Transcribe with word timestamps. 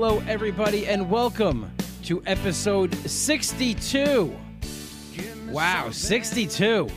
Hello, 0.00 0.22
everybody, 0.28 0.86
and 0.86 1.10
welcome 1.10 1.68
to 2.04 2.22
episode 2.24 2.94
62. 2.94 4.32
Wow, 5.48 5.90
62 5.90 6.88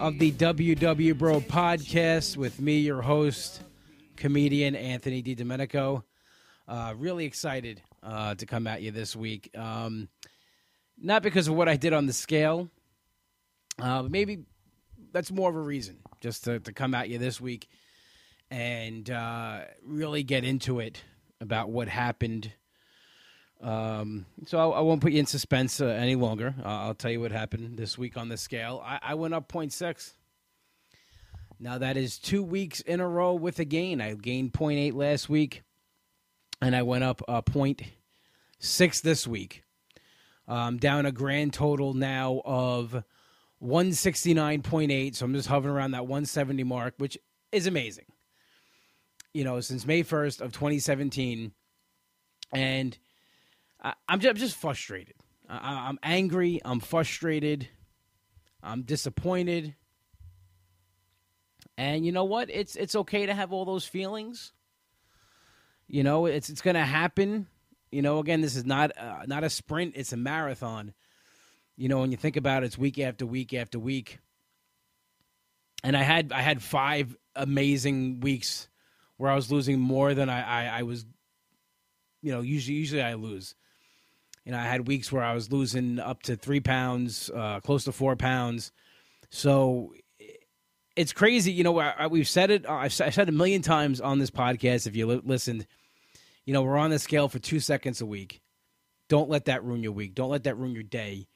of 0.00 0.18
the 0.18 0.32
WW 0.32 1.18
Bro 1.18 1.40
podcast 1.42 2.38
with 2.38 2.62
me, 2.62 2.78
your 2.78 3.02
host, 3.02 3.60
comedian 4.16 4.74
Anthony 4.74 5.22
DiDomenico. 5.22 6.02
Uh, 6.66 6.94
really 6.96 7.26
excited 7.26 7.82
uh, 8.02 8.34
to 8.36 8.46
come 8.46 8.66
at 8.66 8.80
you 8.80 8.90
this 8.90 9.14
week. 9.14 9.50
Um, 9.54 10.08
not 10.96 11.22
because 11.22 11.46
of 11.46 11.56
what 11.56 11.68
I 11.68 11.76
did 11.76 11.92
on 11.92 12.06
the 12.06 12.14
scale, 12.14 12.70
uh, 13.78 14.00
but 14.00 14.10
maybe 14.10 14.44
that's 15.12 15.30
more 15.30 15.50
of 15.50 15.56
a 15.56 15.60
reason 15.60 15.98
just 16.22 16.44
to, 16.44 16.58
to 16.60 16.72
come 16.72 16.94
at 16.94 17.10
you 17.10 17.18
this 17.18 17.38
week 17.38 17.68
and 18.50 19.10
uh, 19.10 19.60
really 19.84 20.22
get 20.22 20.42
into 20.42 20.80
it 20.80 21.02
about 21.40 21.70
what 21.70 21.88
happened. 21.88 22.52
Um, 23.62 24.26
so 24.46 24.58
I, 24.58 24.78
I, 24.78 24.80
won't 24.80 25.02
put 25.02 25.12
you 25.12 25.20
in 25.20 25.26
suspense 25.26 25.80
uh, 25.80 25.86
any 25.86 26.14
longer. 26.14 26.54
Uh, 26.64 26.68
I'll 26.68 26.94
tell 26.94 27.10
you 27.10 27.20
what 27.20 27.30
happened 27.32 27.76
this 27.76 27.98
week 27.98 28.16
on 28.16 28.28
the 28.28 28.38
scale. 28.38 28.82
I, 28.84 28.98
I 29.02 29.14
went 29.14 29.34
up 29.34 29.52
0.6. 29.52 30.12
Now 31.58 31.76
that 31.76 31.98
is 31.98 32.18
two 32.18 32.42
weeks 32.42 32.80
in 32.80 33.00
a 33.00 33.08
row 33.08 33.34
with 33.34 33.58
a 33.58 33.66
gain. 33.66 34.00
I 34.00 34.14
gained 34.14 34.54
0.8 34.54 34.94
last 34.94 35.28
week, 35.28 35.62
and 36.62 36.74
I 36.74 36.82
went 36.82 37.04
up 37.04 37.20
uh, 37.28 37.42
0.6 37.42 39.02
this 39.02 39.26
week. 39.26 39.62
Um, 40.48 40.78
down 40.78 41.04
a 41.04 41.12
grand 41.12 41.52
total 41.52 41.92
now 41.92 42.40
of 42.44 43.04
169.8. 43.62 45.14
So 45.14 45.26
I'm 45.26 45.34
just 45.34 45.48
hovering 45.48 45.74
around 45.74 45.90
that 45.92 46.06
170 46.06 46.64
mark, 46.64 46.94
which 46.96 47.18
is 47.52 47.66
amazing 47.66 48.06
you 49.32 49.44
know, 49.44 49.60
since 49.60 49.86
May 49.86 50.02
1st 50.02 50.40
of 50.40 50.52
2017. 50.52 51.52
And 52.52 52.98
I, 53.80 53.94
am 54.08 54.20
just, 54.20 54.30
I'm 54.30 54.36
just 54.36 54.56
frustrated. 54.56 55.14
I, 55.48 55.88
I'm 55.88 55.98
angry. 56.02 56.60
I'm 56.64 56.80
frustrated. 56.80 57.68
I'm 58.62 58.82
disappointed. 58.82 59.74
And 61.76 62.04
you 62.04 62.12
know 62.12 62.24
what? 62.24 62.50
It's 62.50 62.76
it's 62.76 62.94
okay 62.94 63.26
to 63.26 63.32
have 63.34 63.52
all 63.52 63.64
those 63.64 63.86
feelings. 63.86 64.52
You 65.86 66.02
know, 66.02 66.26
it's 66.26 66.50
it's 66.50 66.60
going 66.60 66.74
to 66.74 66.84
happen. 66.84 67.46
You 67.90 68.02
know, 68.02 68.18
again, 68.18 68.42
this 68.42 68.54
is 68.54 68.66
not 68.66 68.92
uh, 68.98 69.24
not 69.26 69.44
a 69.44 69.50
sprint; 69.50 69.94
it's 69.96 70.12
a 70.12 70.16
marathon. 70.16 70.92
You 71.76 71.88
know, 71.88 72.00
when 72.00 72.10
you 72.10 72.18
think 72.18 72.36
about 72.36 72.62
it, 72.62 72.66
it's 72.66 72.76
week 72.78 72.98
after 72.98 73.24
week 73.24 73.54
after 73.54 73.78
week. 73.78 74.18
And 75.82 75.96
I 75.96 76.02
had 76.02 76.32
I 76.32 76.42
had 76.42 76.62
five 76.62 77.16
amazing 77.34 78.20
weeks 78.20 78.68
where 79.20 79.30
I 79.30 79.34
was 79.34 79.52
losing 79.52 79.78
more 79.78 80.14
than 80.14 80.30
I, 80.30 80.40
I, 80.40 80.78
I 80.78 80.82
was, 80.84 81.04
you 82.22 82.32
know, 82.32 82.40
usually 82.40 82.78
usually 82.78 83.02
I 83.02 83.14
lose. 83.14 83.54
You 84.46 84.52
know, 84.52 84.58
I 84.58 84.62
had 84.62 84.88
weeks 84.88 85.12
where 85.12 85.22
I 85.22 85.34
was 85.34 85.52
losing 85.52 85.98
up 85.98 86.22
to 86.22 86.36
three 86.36 86.60
pounds, 86.60 87.30
uh, 87.34 87.60
close 87.60 87.84
to 87.84 87.92
four 87.92 88.16
pounds. 88.16 88.72
So 89.28 89.92
it's 90.96 91.12
crazy. 91.12 91.52
You 91.52 91.64
know, 91.64 91.78
I, 91.78 92.06
we've 92.06 92.26
said 92.26 92.50
it. 92.50 92.66
I've, 92.66 92.98
I've, 92.98 93.12
said 93.12 93.28
a 93.28 93.32
million 93.32 93.60
times 93.60 94.00
on 94.00 94.18
this 94.20 94.30
podcast. 94.30 94.86
If 94.86 94.96
you 94.96 95.06
li- 95.06 95.20
listened, 95.22 95.66
you 96.46 96.54
know, 96.54 96.62
we're 96.62 96.78
on 96.78 96.88
the 96.88 96.98
scale 96.98 97.28
for 97.28 97.38
two 97.38 97.60
seconds 97.60 98.00
a 98.00 98.06
week. 98.06 98.40
Don't 99.08 99.28
let 99.28 99.44
that 99.44 99.62
ruin 99.62 99.82
your 99.82 99.92
week. 99.92 100.14
Don't 100.14 100.30
let 100.30 100.44
that 100.44 100.56
ruin 100.56 100.72
your 100.72 100.82
day. 100.82 101.26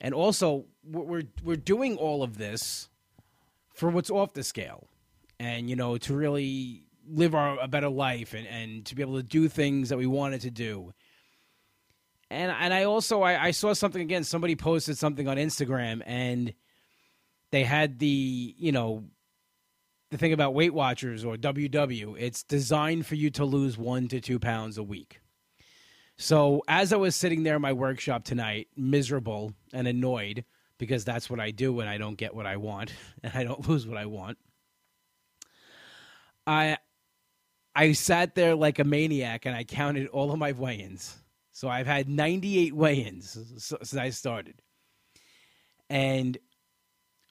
And 0.00 0.12
also, 0.12 0.64
we're 0.82 1.22
we're 1.44 1.54
doing 1.54 1.98
all 1.98 2.24
of 2.24 2.36
this 2.36 2.88
for 3.72 3.90
what's 3.90 4.10
off 4.10 4.32
the 4.32 4.42
scale, 4.42 4.88
and 5.38 5.70
you 5.70 5.76
know, 5.76 5.96
to 5.98 6.14
really 6.16 6.81
live 7.08 7.34
our, 7.34 7.58
a 7.60 7.68
better 7.68 7.88
life 7.88 8.34
and, 8.34 8.46
and 8.46 8.86
to 8.86 8.94
be 8.94 9.02
able 9.02 9.16
to 9.16 9.22
do 9.22 9.48
things 9.48 9.88
that 9.88 9.98
we 9.98 10.06
wanted 10.06 10.42
to 10.42 10.50
do. 10.50 10.92
And 12.30 12.50
and 12.50 12.72
I 12.72 12.84
also 12.84 13.22
I, 13.22 13.44
I 13.46 13.50
saw 13.50 13.74
something 13.74 14.00
again. 14.00 14.24
Somebody 14.24 14.56
posted 14.56 14.96
something 14.96 15.28
on 15.28 15.36
Instagram 15.36 16.02
and 16.06 16.54
they 17.50 17.64
had 17.64 17.98
the 17.98 18.54
you 18.56 18.72
know 18.72 19.04
the 20.10 20.18
thing 20.18 20.32
about 20.32 20.54
Weight 20.54 20.74
Watchers 20.74 21.24
or 21.24 21.36
WW. 21.36 22.16
It's 22.18 22.42
designed 22.42 23.06
for 23.06 23.14
you 23.14 23.30
to 23.30 23.44
lose 23.44 23.76
one 23.76 24.08
to 24.08 24.20
two 24.20 24.38
pounds 24.38 24.78
a 24.78 24.82
week. 24.82 25.20
So 26.16 26.62
as 26.68 26.92
I 26.92 26.96
was 26.96 27.16
sitting 27.16 27.42
there 27.42 27.56
in 27.56 27.62
my 27.62 27.72
workshop 27.72 28.24
tonight, 28.24 28.68
miserable 28.76 29.52
and 29.72 29.88
annoyed 29.88 30.44
because 30.78 31.04
that's 31.04 31.30
what 31.30 31.40
I 31.40 31.50
do 31.50 31.72
when 31.72 31.88
I 31.88 31.98
don't 31.98 32.16
get 32.16 32.34
what 32.34 32.46
I 32.46 32.56
want 32.56 32.92
and 33.22 33.32
I 33.34 33.44
don't 33.44 33.68
lose 33.68 33.86
what 33.86 33.98
I 33.98 34.06
want. 34.06 34.38
I 36.46 36.78
I 37.74 37.92
sat 37.92 38.34
there 38.34 38.54
like 38.54 38.78
a 38.78 38.84
maniac 38.84 39.46
and 39.46 39.56
I 39.56 39.64
counted 39.64 40.08
all 40.08 40.30
of 40.30 40.38
my 40.38 40.52
weigh-ins. 40.52 41.16
So 41.52 41.68
I've 41.68 41.86
had 41.86 42.08
98 42.08 42.74
weigh-ins 42.74 43.38
since 43.58 43.96
I 43.96 44.10
started. 44.10 44.60
And 45.88 46.38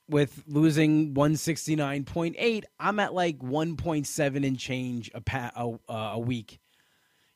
with 0.08 0.44
losing 0.48 1.14
169.8, 1.14 2.64
I'm 2.80 3.00
at 3.00 3.14
like 3.14 3.40
1.7 3.40 4.48
and 4.48 4.60
change 4.60 5.12
a, 5.14 5.22
pa- 5.22 5.52
a, 5.56 5.94
a 5.94 6.20
week. 6.20 6.60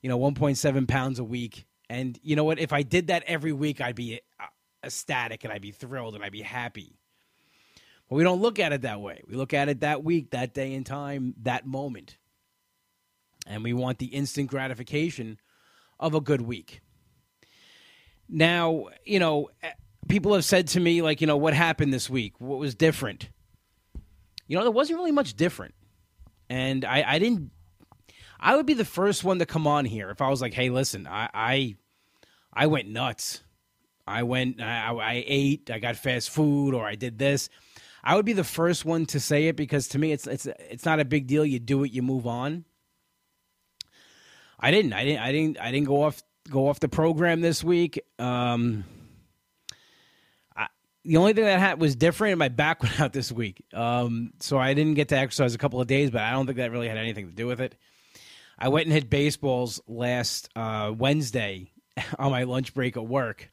You 0.02 0.10
know, 0.10 0.20
1.7 0.20 0.88
pounds 0.88 1.20
a 1.20 1.24
week. 1.24 1.66
And 1.90 2.20
you 2.24 2.36
know 2.36 2.44
what? 2.44 2.60
If 2.60 2.74
I 2.74 2.82
did 2.84 3.08
that 3.08 3.24
every 3.28 3.54
week, 3.54 3.82
I'd 3.82 3.96
be 3.96 4.20
uh, 4.40 4.46
ecstatic 4.84 5.44
and 5.44 5.54
I'd 5.54 5.62
be 5.62 5.72
thrilled 5.72 6.16
and 6.16 6.24
I'd 6.24 6.32
be 6.32 6.42
happy. 6.42 7.00
But 8.10 8.16
we 8.16 8.24
don't 8.24 8.42
look 8.42 8.60
at 8.60 8.74
it 8.74 8.82
that 8.82 9.02
way. 9.02 9.22
We 9.28 9.36
look 9.36 9.54
at 9.54 9.70
it 9.70 9.80
that 9.82 10.04
week, 10.04 10.32
that 10.32 10.54
day 10.54 10.74
and 10.74 10.86
time, 10.86 11.34
that 11.44 11.66
moment 11.66 12.18
and 13.46 13.64
we 13.64 13.74
want 13.74 14.00
the 14.00 14.08
instant 14.08 14.50
gratification 14.50 15.40
of 16.00 16.14
a 16.14 16.22
good 16.22 16.42
week. 16.42 16.82
Now, 18.28 18.88
you 19.06 19.20
know, 19.20 19.50
eh, 19.62 19.72
people 20.08 20.34
have 20.34 20.46
said 20.46 20.68
to 20.70 20.80
me, 20.80 21.02
like, 21.02 21.22
you 21.22 21.28
know, 21.28 21.38
what 21.38 21.54
happened 21.54 21.94
this 21.94 22.10
week? 22.10 22.34
What 22.40 22.60
was 22.60 22.76
different? 22.76 23.30
You 24.48 24.58
know, 24.58 24.64
there 24.64 24.72
wasn't 24.72 25.00
really 25.00 25.12
much 25.12 25.36
different. 25.36 25.76
And 26.50 26.86
I, 26.86 27.04
I 27.08 27.20
didn't, 27.20 27.52
I 28.40 28.56
would 28.56 28.66
be 28.66 28.74
the 28.74 28.86
first 28.86 29.24
one 29.24 29.40
to 29.40 29.46
come 29.46 29.68
on 29.68 29.86
here 29.86 30.10
if 30.10 30.22
I 30.22 30.30
was 30.30 30.42
like, 30.42 30.54
hey, 30.54 30.70
listen, 30.70 31.08
I, 31.08 31.30
I, 31.34 31.76
I 32.54 32.68
went 32.68 32.88
nuts. 32.88 33.42
I 34.08 34.24
went, 34.24 34.62
I, 34.62 34.92
I 34.92 35.24
ate, 35.26 35.72
I 35.72 35.80
got 35.80 35.96
fast 35.96 36.30
food, 36.30 36.76
or 36.76 36.86
I 36.86 36.94
did 36.94 37.18
this. 37.18 37.50
I 38.04 38.16
would 38.16 38.26
be 38.26 38.34
the 38.34 38.44
first 38.44 38.86
one 38.86 39.08
to 39.08 39.20
say 39.20 39.48
it 39.48 39.56
because 39.56 39.88
to 39.90 40.00
me, 40.00 40.12
it's 40.12 40.28
it's 40.28 40.46
it's 40.46 40.86
not 40.86 41.00
a 41.00 41.06
big 41.06 41.26
deal. 41.26 41.44
You 41.44 41.58
do 41.58 41.84
it, 41.84 41.92
you 41.92 42.04
move 42.04 42.28
on. 42.28 42.66
I 44.60 44.72
didn't. 44.72 44.94
I 44.94 45.04
didn't. 45.04 45.20
I 45.20 45.32
didn't. 45.32 45.60
I 45.60 45.72
didn't 45.72 45.88
go 45.88 46.04
off 46.04 46.22
go 46.50 46.68
off 46.68 46.80
the 46.80 46.90
program 46.90 47.42
this 47.42 47.64
week. 47.64 48.00
Um, 48.20 48.86
I, 50.56 50.68
the 51.04 51.18
only 51.18 51.34
thing 51.34 51.46
that 51.46 51.60
had 51.60 51.80
was 51.80 51.96
different. 51.96 52.38
My 52.38 52.50
back 52.50 52.84
went 52.84 53.00
out 53.00 53.14
this 53.14 53.32
week, 53.32 53.64
um, 53.74 54.34
so 54.40 54.58
I 54.58 54.74
didn't 54.74 54.96
get 54.96 55.10
to 55.10 55.18
exercise 55.18 55.56
a 55.56 55.58
couple 55.58 55.82
of 55.82 55.88
days. 55.88 56.12
But 56.12 56.22
I 56.22 56.32
don't 56.32 56.46
think 56.46 56.58
that 56.58 56.72
really 56.72 56.88
had 56.88 56.98
anything 56.98 57.28
to 57.30 57.36
do 57.36 57.48
with 57.48 57.62
it. 57.62 57.76
I 58.58 58.70
went 58.70 58.86
and 58.86 58.94
hit 58.94 59.10
baseballs 59.10 59.82
last 59.88 60.50
uh, 60.56 60.94
Wednesday 60.96 61.72
on 62.20 62.32
my 62.32 62.44
lunch 62.44 62.74
break 62.74 62.96
at 62.98 63.06
work, 63.06 63.52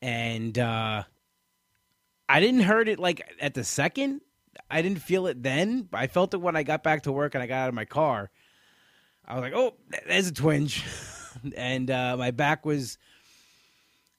and 0.00 0.56
uh, 0.58 1.02
I 2.28 2.40
didn't 2.40 2.60
hurt 2.60 2.88
it 2.88 2.98
like 2.98 3.22
at 3.40 3.54
the 3.54 3.64
second. 3.64 4.20
I 4.70 4.82
didn't 4.82 5.00
feel 5.00 5.26
it 5.26 5.42
then. 5.42 5.88
I 5.92 6.06
felt 6.06 6.34
it 6.34 6.40
when 6.40 6.54
I 6.54 6.62
got 6.62 6.82
back 6.82 7.02
to 7.04 7.12
work 7.12 7.34
and 7.34 7.42
I 7.42 7.46
got 7.46 7.62
out 7.62 7.68
of 7.68 7.74
my 7.74 7.84
car. 7.84 8.30
I 9.30 9.34
was 9.34 9.42
like, 9.42 9.52
oh, 9.54 9.74
there's 10.08 10.26
a 10.26 10.32
twinge. 10.32 10.84
and 11.56 11.88
uh, 11.88 12.16
my 12.16 12.32
back 12.32 12.66
was, 12.66 12.98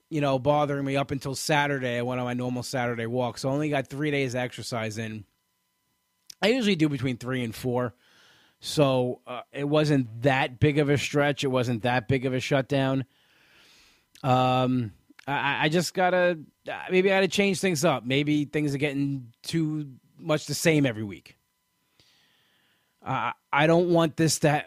you 0.09 0.21
know, 0.21 0.39
bothering 0.39 0.85
me 0.85 0.95
up 0.95 1.11
until 1.11 1.35
Saturday. 1.35 1.97
I 1.97 2.01
went 2.01 2.21
on 2.21 2.25
my 2.25 2.33
normal 2.33 2.63
Saturday 2.63 3.05
walk. 3.07 3.37
So 3.37 3.49
I 3.49 3.51
only 3.51 3.69
got 3.69 3.87
three 3.87 4.09
days 4.09 4.35
of 4.35 4.39
exercise 4.39 4.97
in. 4.97 5.25
I 6.41 6.47
usually 6.47 6.77
do 6.77 6.87
between 6.87 7.17
three 7.17 7.43
and 7.43 7.53
four. 7.53 7.93
So 8.61 9.19
uh, 9.27 9.41
it 9.51 9.67
wasn't 9.67 10.21
that 10.21 10.61
big 10.61 10.79
of 10.79 10.89
a 10.89 10.97
stretch. 10.97 11.43
It 11.43 11.49
wasn't 11.49 11.83
that 11.83 12.07
big 12.07 12.25
of 12.25 12.33
a 12.33 12.39
shutdown. 12.39 13.03
Um, 14.23 14.93
I, 15.27 15.65
I 15.65 15.69
just 15.69 15.93
gotta 15.93 16.39
maybe 16.89 17.11
I 17.11 17.17
gotta 17.17 17.27
change 17.27 17.59
things 17.59 17.83
up. 17.83 18.05
Maybe 18.05 18.45
things 18.45 18.73
are 18.73 18.77
getting 18.77 19.33
too 19.43 19.89
much 20.17 20.45
the 20.45 20.53
same 20.53 20.85
every 20.85 21.03
week. 21.03 21.37
Uh, 23.03 23.31
I 23.51 23.67
don't 23.67 23.89
want 23.89 24.15
this 24.15 24.39
to 24.39 24.63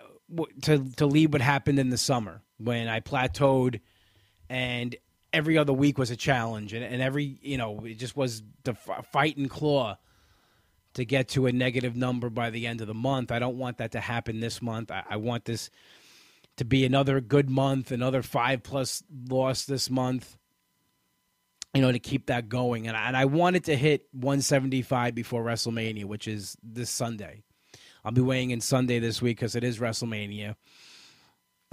to 0.63 0.85
to 0.97 1.07
leave 1.07 1.33
what 1.33 1.43
happened 1.43 1.79
in 1.79 1.91
the 1.91 1.99
summer 1.99 2.43
when 2.59 2.89
I 2.89 3.01
plateaued 3.01 3.81
and 4.49 4.97
every 5.33 5.59
other 5.59 5.73
week 5.73 5.99
was 5.99 6.11
a 6.11 6.17
challenge 6.17 6.73
and, 6.73 6.85
and 6.85 7.03
every 7.03 7.39
you 7.43 7.59
know 7.59 7.85
it 7.85 7.95
just 7.95 8.17
was 8.17 8.43
the 8.65 8.75
fight 8.75 9.37
and 9.37 9.51
claw 9.51 9.97
to 10.95 11.05
get 11.05 11.29
to 11.29 11.47
a 11.47 11.53
negative 11.53 11.97
number 11.97 12.31
by 12.31 12.51
the 12.51 12.67
end 12.67 12.81
of 12.81 12.87
the 12.87 12.95
month. 12.95 13.31
I 13.31 13.39
don't 13.39 13.59
want 13.59 13.79
that 13.79 13.93
to 13.93 14.01
happen 14.01 14.41
this 14.41 14.63
month. 14.63 14.91
I, 14.91 15.03
I 15.11 15.17
want 15.17 15.45
this 15.45 15.71
to 16.57 16.65
be 16.65 16.85
another 16.85 17.21
good 17.21 17.51
month, 17.51 17.91
another 17.91 18.23
five 18.23 18.63
plus 18.63 19.03
loss 19.29 19.65
this 19.65 19.91
month. 19.91 20.37
You 21.75 21.83
know, 21.83 21.91
to 21.91 21.99
keep 21.99 22.27
that 22.27 22.49
going, 22.49 22.87
and 22.87 22.97
I, 22.97 23.09
and 23.09 23.17
I 23.17 23.25
wanted 23.25 23.65
to 23.65 23.75
hit 23.75 24.07
175 24.13 25.13
before 25.13 25.43
WrestleMania, 25.43 26.05
which 26.05 26.29
is 26.29 26.57
this 26.63 26.89
Sunday. 26.89 27.43
I'll 28.05 28.13
be 28.13 28.21
weighing 28.21 28.51
in 28.51 28.61
Sunday 28.61 28.99
this 28.99 29.23
week 29.23 29.39
because 29.39 29.57
it 29.57 29.65
is 29.65 29.79
WrestleMania. 29.79 30.57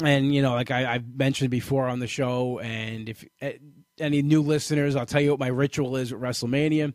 and 0.04 0.33
you 0.33 0.42
know, 0.42 0.54
like 0.54 0.72
I, 0.72 0.94
I've 0.94 1.16
mentioned 1.16 1.51
before 1.51 1.88
on 1.88 2.00
the 2.00 2.07
show, 2.07 2.60
and 2.60 3.10
if 3.10 3.25
uh, 3.42 3.51
any 4.00 4.22
new 4.22 4.42
listeners, 4.42 4.95
I'll 4.95 5.06
tell 5.06 5.22
you 5.22 5.31
what 5.31 5.39
my 5.39 5.48
ritual 5.48 5.98
is 5.98 6.13
with 6.13 6.22
WrestleMania. 6.22 6.94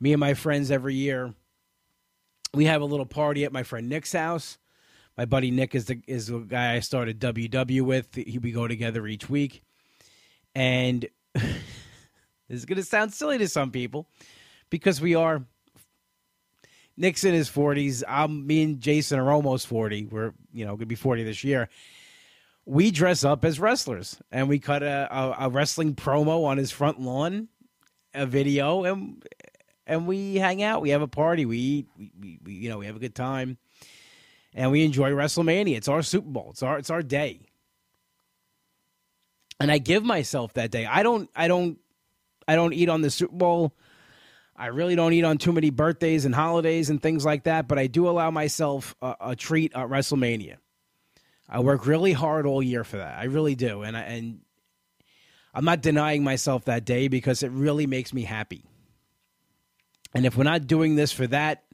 Me 0.00 0.12
and 0.12 0.20
my 0.20 0.34
friends 0.34 0.70
every 0.70 0.94
year, 0.94 1.32
we 2.52 2.66
have 2.66 2.82
a 2.82 2.84
little 2.86 3.06
party 3.06 3.44
at 3.44 3.52
my 3.52 3.62
friend 3.62 3.88
Nick's 3.88 4.12
house. 4.12 4.58
My 5.16 5.24
buddy 5.24 5.50
Nick 5.50 5.74
is 5.74 5.86
the 5.86 6.02
is 6.06 6.26
the 6.26 6.38
guy 6.38 6.74
I 6.74 6.80
started 6.80 7.20
WW 7.20 7.82
with. 7.82 8.14
He, 8.14 8.38
we 8.38 8.52
go 8.52 8.66
together 8.68 9.06
each 9.06 9.28
week, 9.30 9.62
and 10.54 11.06
this 11.34 11.44
is 12.48 12.64
going 12.66 12.78
to 12.78 12.84
sound 12.84 13.12
silly 13.12 13.38
to 13.38 13.48
some 13.48 13.70
people 13.70 14.08
because 14.70 15.00
we 15.00 15.14
are. 15.14 15.44
Nick's 16.96 17.24
in 17.24 17.34
his 17.34 17.48
forties. 17.48 18.04
I'm 18.06 18.46
me 18.46 18.62
and 18.62 18.80
Jason 18.80 19.18
are 19.18 19.30
almost 19.30 19.66
forty. 19.66 20.06
We're 20.06 20.32
you 20.52 20.64
know 20.64 20.76
to 20.76 20.86
be 20.86 20.94
forty 20.94 21.24
this 21.24 21.44
year. 21.44 21.68
We 22.64 22.90
dress 22.90 23.24
up 23.24 23.44
as 23.44 23.58
wrestlers 23.58 24.20
and 24.30 24.48
we 24.48 24.60
cut 24.60 24.82
a, 24.82 25.08
a, 25.10 25.46
a 25.46 25.48
wrestling 25.50 25.94
promo 25.96 26.44
on 26.44 26.58
his 26.58 26.70
front 26.70 27.00
lawn, 27.00 27.48
a 28.14 28.26
video, 28.26 28.84
and 28.84 29.24
and 29.86 30.06
we 30.06 30.36
hang 30.36 30.62
out. 30.62 30.82
We 30.82 30.90
have 30.90 31.02
a 31.02 31.08
party. 31.08 31.44
We 31.44 31.58
eat. 31.58 31.88
We, 31.98 32.12
we, 32.20 32.38
we 32.44 32.52
you 32.54 32.68
know 32.68 32.78
we 32.78 32.86
have 32.86 32.96
a 32.96 33.00
good 33.00 33.14
time 33.14 33.58
and 34.54 34.70
we 34.70 34.84
enjoy 34.84 35.10
WrestleMania. 35.10 35.76
It's 35.76 35.88
our 35.88 36.02
Super 36.02 36.28
Bowl. 36.28 36.48
It's 36.50 36.62
our 36.62 36.78
it's 36.78 36.90
our 36.90 37.02
day. 37.02 37.40
And 39.60 39.70
I 39.70 39.78
give 39.78 40.04
myself 40.04 40.54
that 40.54 40.70
day. 40.70 40.86
I 40.86 41.02
don't 41.02 41.30
I 41.34 41.48
don't 41.48 41.78
I 42.46 42.56
don't 42.56 42.72
eat 42.72 42.88
on 42.88 43.02
the 43.02 43.10
Super 43.10 43.36
Bowl. 43.36 43.74
I 44.56 44.66
really 44.66 44.94
don't 44.94 45.12
eat 45.12 45.24
on 45.24 45.38
too 45.38 45.52
many 45.52 45.70
birthdays 45.70 46.24
and 46.24 46.34
holidays 46.34 46.90
and 46.90 47.00
things 47.00 47.24
like 47.24 47.44
that, 47.44 47.68
but 47.68 47.78
I 47.78 47.86
do 47.86 48.08
allow 48.08 48.30
myself 48.30 48.94
a, 49.00 49.14
a 49.20 49.36
treat 49.36 49.72
at 49.74 49.88
WrestleMania. 49.88 50.56
I 51.48 51.60
work 51.60 51.86
really 51.86 52.12
hard 52.12 52.46
all 52.46 52.62
year 52.62 52.84
for 52.84 52.98
that. 52.98 53.18
I 53.18 53.24
really 53.24 53.54
do. 53.54 53.82
And 53.82 53.96
I, 53.96 54.00
and 54.02 54.40
I'm 55.54 55.64
not 55.64 55.82
denying 55.82 56.24
myself 56.24 56.66
that 56.66 56.84
day 56.84 57.08
because 57.08 57.42
it 57.42 57.50
really 57.50 57.86
makes 57.86 58.12
me 58.12 58.22
happy. 58.22 58.64
And 60.14 60.26
if 60.26 60.36
we're 60.36 60.44
not 60.44 60.66
doing 60.66 60.96
this 60.96 61.12
for 61.12 61.26
that, 61.28 61.64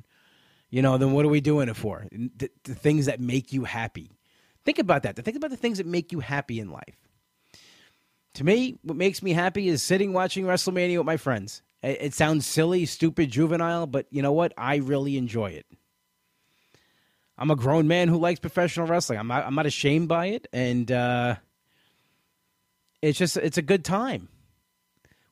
you 0.70 0.82
know, 0.82 0.98
then 0.98 1.12
what 1.12 1.24
are 1.24 1.30
we 1.30 1.40
doing 1.40 1.68
it 1.68 1.76
for? 1.76 2.06
The, 2.10 2.50
the 2.64 2.74
things 2.74 3.06
that 3.06 3.20
make 3.20 3.52
you 3.52 3.64
happy. 3.64 4.10
Think 4.64 4.78
about 4.78 5.02
that. 5.04 5.16
Think 5.16 5.36
about 5.36 5.50
the 5.50 5.56
things 5.56 5.78
that 5.78 5.86
make 5.86 6.12
you 6.12 6.20
happy 6.20 6.60
in 6.60 6.70
life. 6.70 6.96
To 8.34 8.44
me, 8.44 8.78
what 8.82 8.96
makes 8.96 9.22
me 9.22 9.32
happy 9.32 9.68
is 9.68 9.82
sitting 9.82 10.12
watching 10.12 10.44
WrestleMania 10.44 10.98
with 10.98 11.06
my 11.06 11.16
friends. 11.16 11.62
It, 11.82 12.12
sounds 12.12 12.44
silly, 12.44 12.86
stupid, 12.86 13.30
juvenile, 13.30 13.86
but 13.86 14.06
you 14.10 14.20
know 14.20 14.32
what? 14.32 14.52
I 14.58 14.76
really 14.76 15.16
enjoy 15.16 15.50
it. 15.50 15.66
I'm 17.36 17.52
a 17.52 17.56
grown 17.56 17.86
man 17.86 18.08
who 18.08 18.18
likes 18.18 18.40
professional 18.40 18.86
wrestling. 18.86 19.18
I'm 19.18 19.28
not, 19.28 19.46
I'm 19.46 19.54
not 19.54 19.66
ashamed 19.66 20.08
by 20.08 20.26
it, 20.26 20.48
and 20.52 20.90
uh, 20.90 21.36
it's 23.00 23.16
just 23.16 23.36
it's 23.36 23.58
a 23.58 23.62
good 23.62 23.84
time. 23.84 24.28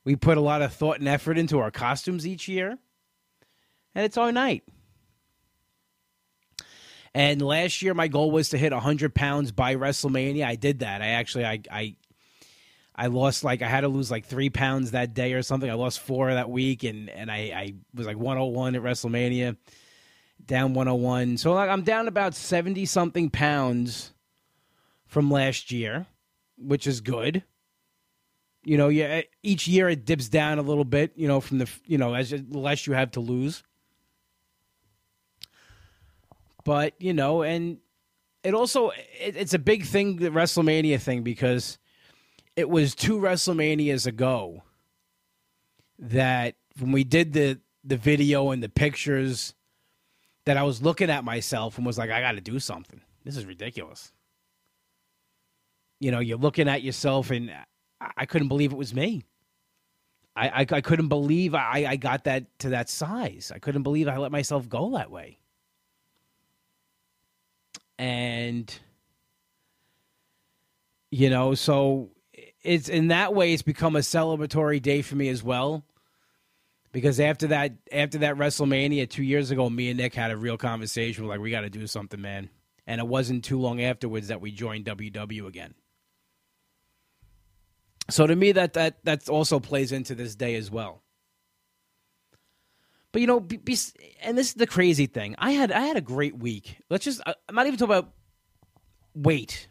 We 0.05 0.15
put 0.15 0.37
a 0.37 0.41
lot 0.41 0.61
of 0.61 0.71
thought 0.71 0.99
and 0.99 1.07
effort 1.09 1.37
into 1.37 1.59
our 1.59 1.69
costumes 1.69 2.25
each 2.25 2.47
year, 2.47 2.77
and 3.93 4.05
it's 4.05 4.15
all 4.15 4.31
night. 4.31 4.63
And 7.13 7.41
last 7.41 7.81
year, 7.81 7.93
my 7.93 8.07
goal 8.07 8.31
was 8.31 8.49
to 8.49 8.57
hit 8.57 8.71
100 8.71 9.13
pounds 9.13 9.51
by 9.51 9.75
WrestleMania. 9.75 10.45
I 10.45 10.55
did 10.55 10.79
that. 10.79 11.01
I 11.01 11.07
actually, 11.07 11.45
I, 11.45 11.61
I, 11.71 11.95
I 12.97 13.07
lost 13.07 13.43
like 13.43 13.61
I 13.61 13.67
had 13.67 13.81
to 13.81 13.87
lose 13.87 14.09
like 14.09 14.25
three 14.25 14.49
pounds 14.49 14.91
that 14.91 15.13
day 15.13 15.33
or 15.33 15.43
something. 15.43 15.69
I 15.69 15.75
lost 15.75 15.99
four 15.99 16.33
that 16.33 16.49
week, 16.49 16.83
and 16.83 17.09
and 17.09 17.29
I, 17.29 17.35
I 17.35 17.73
was 17.93 18.07
like 18.07 18.17
101 18.17 18.75
at 18.75 18.81
WrestleMania, 18.81 19.55
down 20.43 20.73
101. 20.73 21.37
So 21.37 21.53
like 21.53 21.69
I'm 21.69 21.83
down 21.83 22.07
about 22.07 22.33
70 22.33 22.85
something 22.85 23.29
pounds 23.29 24.13
from 25.05 25.29
last 25.29 25.71
year, 25.71 26.07
which 26.57 26.87
is 26.87 27.01
good. 27.01 27.43
You 28.63 28.77
know, 28.77 28.89
yeah, 28.89 29.21
each 29.43 29.67
year 29.67 29.87
it 29.89 30.05
dips 30.05 30.27
down 30.27 30.57
a 30.57 30.63
little 30.63 30.83
bit. 30.83 31.13
You 31.15 31.27
know, 31.27 31.39
from 31.39 31.59
the 31.59 31.69
you 31.85 31.99
know 31.99 32.15
as 32.15 32.33
less 32.49 32.87
you 32.87 32.93
have 32.93 33.11
to 33.11 33.19
lose. 33.19 33.63
But 36.65 36.95
you 36.99 37.13
know, 37.13 37.43
and 37.43 37.77
it 38.43 38.55
also 38.55 38.89
it, 38.89 39.35
it's 39.35 39.53
a 39.53 39.59
big 39.59 39.85
thing, 39.85 40.17
the 40.17 40.29
WrestleMania 40.29 40.99
thing, 40.99 41.21
because 41.21 41.77
it 42.57 42.69
was 42.69 42.93
two 42.95 43.19
WrestleManias 43.19 44.05
ago 44.05 44.63
that 45.99 46.55
when 46.79 46.91
we 46.91 47.05
did 47.05 47.31
the 47.31 47.59
the 47.85 47.97
video 47.97 48.51
and 48.51 48.61
the 48.61 48.67
pictures 48.69 49.55
that 50.45 50.57
I 50.57 50.63
was 50.63 50.81
looking 50.81 51.09
at 51.09 51.23
myself 51.23 51.77
and 51.77 51.85
was 51.85 51.97
like, 51.97 52.09
I 52.09 52.19
got 52.19 52.33
to 52.33 52.41
do 52.41 52.59
something. 52.59 52.99
This 53.23 53.37
is 53.37 53.45
ridiculous. 53.45 54.11
You 56.01 56.11
know, 56.11 56.19
you're 56.19 56.37
looking 56.37 56.67
at 56.67 56.83
yourself 56.83 57.31
and 57.31 57.49
I 58.17 58.25
couldn't 58.25 58.49
believe 58.49 58.73
it 58.73 58.77
was 58.77 58.93
me. 58.93 59.23
I, 60.35 60.49
I, 60.49 60.65
I 60.69 60.81
couldn't 60.81 61.07
believe 61.07 61.55
I, 61.55 61.85
I 61.87 61.95
got 61.95 62.25
that 62.25 62.45
to 62.59 62.69
that 62.69 62.89
size. 62.89 63.53
I 63.55 63.59
couldn't 63.59 63.83
believe 63.83 64.09
I 64.09 64.17
let 64.17 64.31
myself 64.33 64.67
go 64.67 64.91
that 64.97 65.09
way 65.09 65.39
and 67.99 68.79
you 71.09 71.29
know, 71.29 71.53
so 71.53 72.09
it's 72.67 72.89
in 72.89 73.07
that 73.07 73.33
way 73.33 73.53
it's 73.53 73.61
become 73.61 73.95
a 73.95 73.99
celebratory 73.99 74.81
day 74.81 75.01
for 75.01 75.15
me 75.15 75.29
as 75.29 75.41
well. 75.41 75.83
Because 76.91 77.19
after 77.19 77.47
that, 77.47 77.73
after 77.91 78.19
that 78.19 78.35
WrestleMania 78.35 79.09
two 79.09 79.23
years 79.23 79.51
ago, 79.51 79.69
me 79.69 79.89
and 79.89 79.97
Nick 79.97 80.15
had 80.15 80.31
a 80.31 80.37
real 80.37 80.57
conversation. 80.57 81.23
We're 81.23 81.29
like, 81.29 81.39
we 81.39 81.51
got 81.51 81.61
to 81.61 81.69
do 81.69 81.85
something, 81.87 82.19
man. 82.19 82.49
And 82.85 82.99
it 82.99 83.07
wasn't 83.07 83.43
too 83.43 83.59
long 83.59 83.81
afterwards 83.81 84.29
that 84.29 84.41
we 84.41 84.51
joined 84.51 84.85
WW 84.85 85.47
again. 85.47 85.73
So 88.09 88.25
to 88.25 88.35
me, 88.35 88.53
that 88.53 88.73
that 88.73 89.03
that 89.03 89.27
also 89.29 89.59
plays 89.59 89.91
into 89.91 90.15
this 90.15 90.35
day 90.35 90.55
as 90.55 90.71
well. 90.71 91.03
But 93.11 93.21
you 93.21 93.27
know, 93.27 93.39
be, 93.39 93.57
be, 93.57 93.77
and 94.21 94.37
this 94.37 94.47
is 94.49 94.53
the 94.53 94.67
crazy 94.67 95.07
thing. 95.07 95.35
I 95.37 95.51
had 95.51 95.71
I 95.71 95.81
had 95.81 95.97
a 95.97 96.01
great 96.01 96.37
week. 96.37 96.77
Let's 96.89 97.03
just 97.03 97.21
I'm 97.25 97.55
not 97.55 97.67
even 97.67 97.77
talking 97.77 97.95
about 97.95 98.13
weight. 99.13 99.67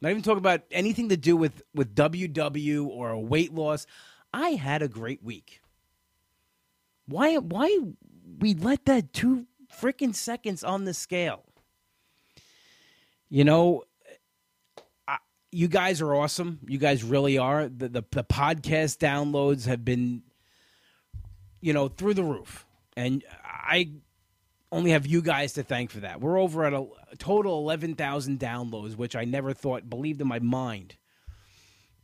Not 0.00 0.10
even 0.10 0.22
talking 0.22 0.38
about 0.38 0.62
anything 0.70 1.08
to 1.08 1.16
do 1.16 1.36
with 1.36 1.62
with 1.74 1.94
WW 1.94 2.86
or 2.86 3.16
weight 3.18 3.54
loss. 3.54 3.86
I 4.32 4.50
had 4.50 4.82
a 4.82 4.88
great 4.88 5.22
week. 5.22 5.60
Why 7.06 7.38
why 7.38 7.78
we 8.38 8.54
let 8.54 8.84
that 8.86 9.12
two 9.12 9.46
freaking 9.74 10.14
seconds 10.14 10.62
on 10.62 10.84
the 10.84 10.94
scale? 10.94 11.44
You 13.28 13.44
know, 13.44 13.84
I, 15.08 15.18
you 15.50 15.68
guys 15.68 16.00
are 16.00 16.14
awesome. 16.14 16.60
You 16.66 16.78
guys 16.78 17.02
really 17.02 17.38
are. 17.38 17.68
The, 17.68 17.88
the 17.88 18.04
the 18.10 18.24
podcast 18.24 18.98
downloads 18.98 19.66
have 19.66 19.84
been 19.84 20.22
you 21.66 21.72
know, 21.72 21.88
through 21.88 22.14
the 22.14 22.22
roof. 22.22 22.64
And 22.96 23.24
I 23.44 23.90
only 24.72 24.90
have 24.90 25.06
you 25.06 25.22
guys 25.22 25.54
to 25.54 25.62
thank 25.62 25.90
for 25.90 26.00
that. 26.00 26.20
We're 26.20 26.38
over 26.38 26.64
at 26.64 26.72
a, 26.72 26.86
total 27.18 27.58
11,000 27.58 28.38
downloads, 28.38 28.96
which 28.96 29.16
I 29.16 29.24
never 29.24 29.52
thought, 29.52 29.88
believed 29.88 30.20
in 30.20 30.28
my 30.28 30.38
mind, 30.38 30.96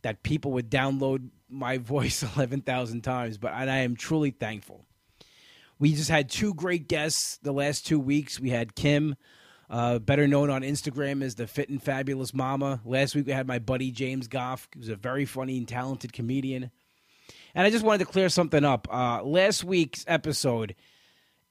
that 0.01 0.23
people 0.23 0.51
would 0.53 0.69
download 0.69 1.29
my 1.49 1.77
voice 1.79 2.23
11,000 2.35 3.01
times. 3.01 3.37
But 3.37 3.53
I 3.53 3.79
am 3.79 3.95
truly 3.95 4.31
thankful. 4.31 4.85
We 5.79 5.93
just 5.93 6.09
had 6.09 6.29
two 6.29 6.53
great 6.53 6.87
guests 6.87 7.37
the 7.41 7.51
last 7.51 7.85
two 7.85 7.99
weeks. 7.99 8.39
We 8.39 8.51
had 8.51 8.75
Kim, 8.75 9.15
uh, 9.69 9.99
better 9.99 10.27
known 10.27 10.49
on 10.49 10.61
Instagram 10.61 11.21
as 11.23 11.35
the 11.35 11.47
Fit 11.47 11.69
and 11.69 11.81
Fabulous 11.81 12.33
Mama. 12.33 12.79
Last 12.85 13.15
week 13.15 13.25
we 13.25 13.33
had 13.33 13.47
my 13.47 13.59
buddy 13.59 13.91
James 13.91 14.27
Goff, 14.27 14.69
who's 14.73 14.89
a 14.89 14.95
very 14.95 15.25
funny 15.25 15.57
and 15.57 15.67
talented 15.67 16.13
comedian. 16.13 16.71
And 17.55 17.67
I 17.67 17.69
just 17.69 17.83
wanted 17.83 18.05
to 18.05 18.11
clear 18.11 18.29
something 18.29 18.63
up. 18.63 18.87
Uh, 18.89 19.23
last 19.23 19.63
week's 19.63 20.05
episode, 20.07 20.75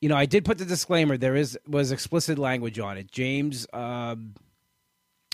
you 0.02 0.09
know, 0.09 0.16
I 0.16 0.26
did 0.26 0.44
put 0.44 0.59
the 0.59 0.64
disclaimer. 0.64 1.16
There 1.16 1.37
is 1.37 1.56
was 1.66 1.92
explicit 1.92 2.37
language 2.37 2.80
on 2.80 2.99
it. 2.99 3.11
James 3.11 3.68
um, 3.73 4.35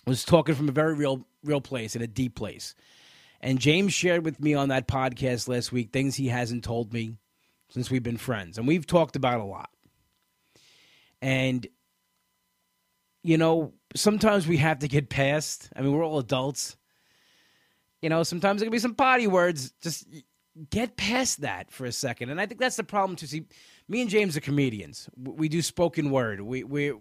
was 0.06 0.24
talking 0.24 0.54
from 0.54 0.68
a 0.68 0.72
very 0.72 0.94
real, 0.94 1.26
real 1.42 1.62
place 1.62 1.96
in 1.96 2.02
a 2.02 2.06
deep 2.06 2.34
place, 2.34 2.74
and 3.40 3.58
James 3.58 3.94
shared 3.94 4.26
with 4.26 4.38
me 4.40 4.52
on 4.52 4.68
that 4.68 4.86
podcast 4.86 5.48
last 5.48 5.72
week 5.72 5.90
things 5.90 6.14
he 6.14 6.28
hasn't 6.28 6.64
told 6.64 6.92
me 6.92 7.16
since 7.70 7.90
we've 7.90 8.02
been 8.02 8.18
friends, 8.18 8.58
and 8.58 8.68
we've 8.68 8.86
talked 8.86 9.16
about 9.16 9.40
a 9.40 9.44
lot. 9.44 9.70
And 11.22 11.66
you 13.22 13.38
know, 13.38 13.72
sometimes 13.96 14.46
we 14.46 14.58
have 14.58 14.80
to 14.80 14.88
get 14.88 15.08
past. 15.08 15.70
I 15.74 15.80
mean, 15.80 15.92
we're 15.92 16.04
all 16.04 16.18
adults. 16.18 16.76
You 18.02 18.10
know, 18.10 18.22
sometimes 18.22 18.60
there 18.60 18.66
can 18.66 18.72
be 18.72 18.78
some 18.78 18.94
potty 18.94 19.26
words. 19.26 19.72
Just 19.82 20.06
get 20.70 20.96
past 20.96 21.40
that 21.40 21.70
for 21.70 21.86
a 21.86 21.92
second. 21.92 22.30
And 22.30 22.40
I 22.40 22.46
think 22.46 22.60
that's 22.60 22.76
the 22.76 22.84
problem 22.84 23.16
to 23.16 23.26
see. 23.26 23.46
Me 23.88 24.02
and 24.02 24.10
James 24.10 24.36
are 24.36 24.40
comedians. 24.40 25.08
We 25.16 25.48
do 25.48 25.62
spoken 25.62 26.10
word. 26.10 26.40
We 26.40 26.62
we 26.64 26.92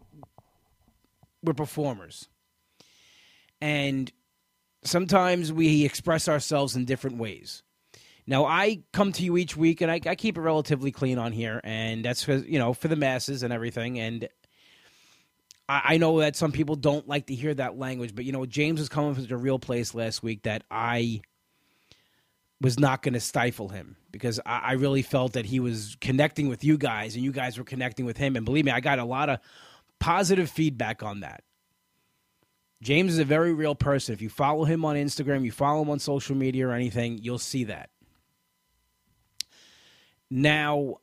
we're 1.44 1.54
performers, 1.54 2.30
and 3.62 4.12
sometimes 4.84 5.52
we 5.52 5.86
express 5.86 6.28
ourselves 6.28 6.76
in 6.76 6.86
different 6.86 7.18
ways. 7.18 7.64
Now 8.26 8.46
I 8.46 8.84
come 8.94 9.12
to 9.14 9.24
you 9.24 9.38
each 9.38 9.56
week, 9.58 9.82
and 9.82 9.92
I, 9.92 10.00
I 10.06 10.16
keep 10.16 10.38
it 10.38 10.42
relatively 10.42 10.92
clean 10.92 11.18
on 11.18 11.32
here, 11.32 11.62
and 11.64 12.04
that's 12.04 12.26
because 12.26 12.46
you 12.46 12.60
know 12.60 12.74
for 12.74 12.88
the 12.88 12.96
masses 12.96 13.44
and 13.44 13.52
everything. 13.52 14.00
And 14.00 14.30
I, 15.70 15.82
I 15.86 15.98
know 15.98 16.20
that 16.20 16.36
some 16.36 16.52
people 16.52 16.76
don't 16.76 17.08
like 17.08 17.28
to 17.28 17.36
hear 17.36 17.54
that 17.54 17.78
language, 17.78 18.16
but 18.16 18.26
you 18.26 18.32
know, 18.32 18.46
James 18.46 18.80
was 18.80 18.90
coming 18.90 19.16
from 19.16 19.28
a 19.30 19.38
real 19.38 19.60
place 19.60 19.94
last 19.94 20.24
week 20.24 20.44
that 20.44 20.64
I 20.72 21.22
was 22.60 22.80
not 22.80 23.02
going 23.04 23.14
to 23.14 23.20
stifle 23.20 23.70
him 23.70 23.98
because 24.12 24.40
I, 24.46 24.60
I, 24.60 24.72
really 24.74 25.04
felt 25.04 25.34
that 25.34 25.46
he 25.46 25.60
was 25.60 25.96
connecting 26.02 26.50
with 26.50 26.64
you 26.64 26.78
guys 26.78 27.16
and 27.16 27.24
you 27.24 27.32
guys 27.32 27.58
were 27.58 27.64
connecting 27.64 28.06
with 28.06 28.18
him. 28.18 28.36
And 28.36 28.46
believe 28.46 28.66
me, 28.66 28.72
I 28.72 28.80
got 28.80 28.98
a 28.98 29.06
lot 29.06 29.30
of 29.30 29.40
positive 30.00 30.50
feedback 30.50 31.04
on 31.04 31.20
that. 31.20 31.44
James 32.82 33.14
is 33.14 33.20
a 33.20 33.26
very 33.26 33.54
real 33.54 33.76
person. 33.76 34.14
If 34.14 34.22
you 34.22 34.30
follow 34.30 34.64
him 34.66 34.86
on 34.86 34.96
Instagram, 34.96 35.44
you 35.44 35.52
follow 35.52 35.82
him 35.82 35.90
on 35.90 36.00
social 36.00 36.36
media 36.36 36.68
or 36.68 36.74
anything, 36.74 37.20
you'll 37.20 37.40
see 37.40 37.66
that. 37.66 37.90
Now, 40.30 40.98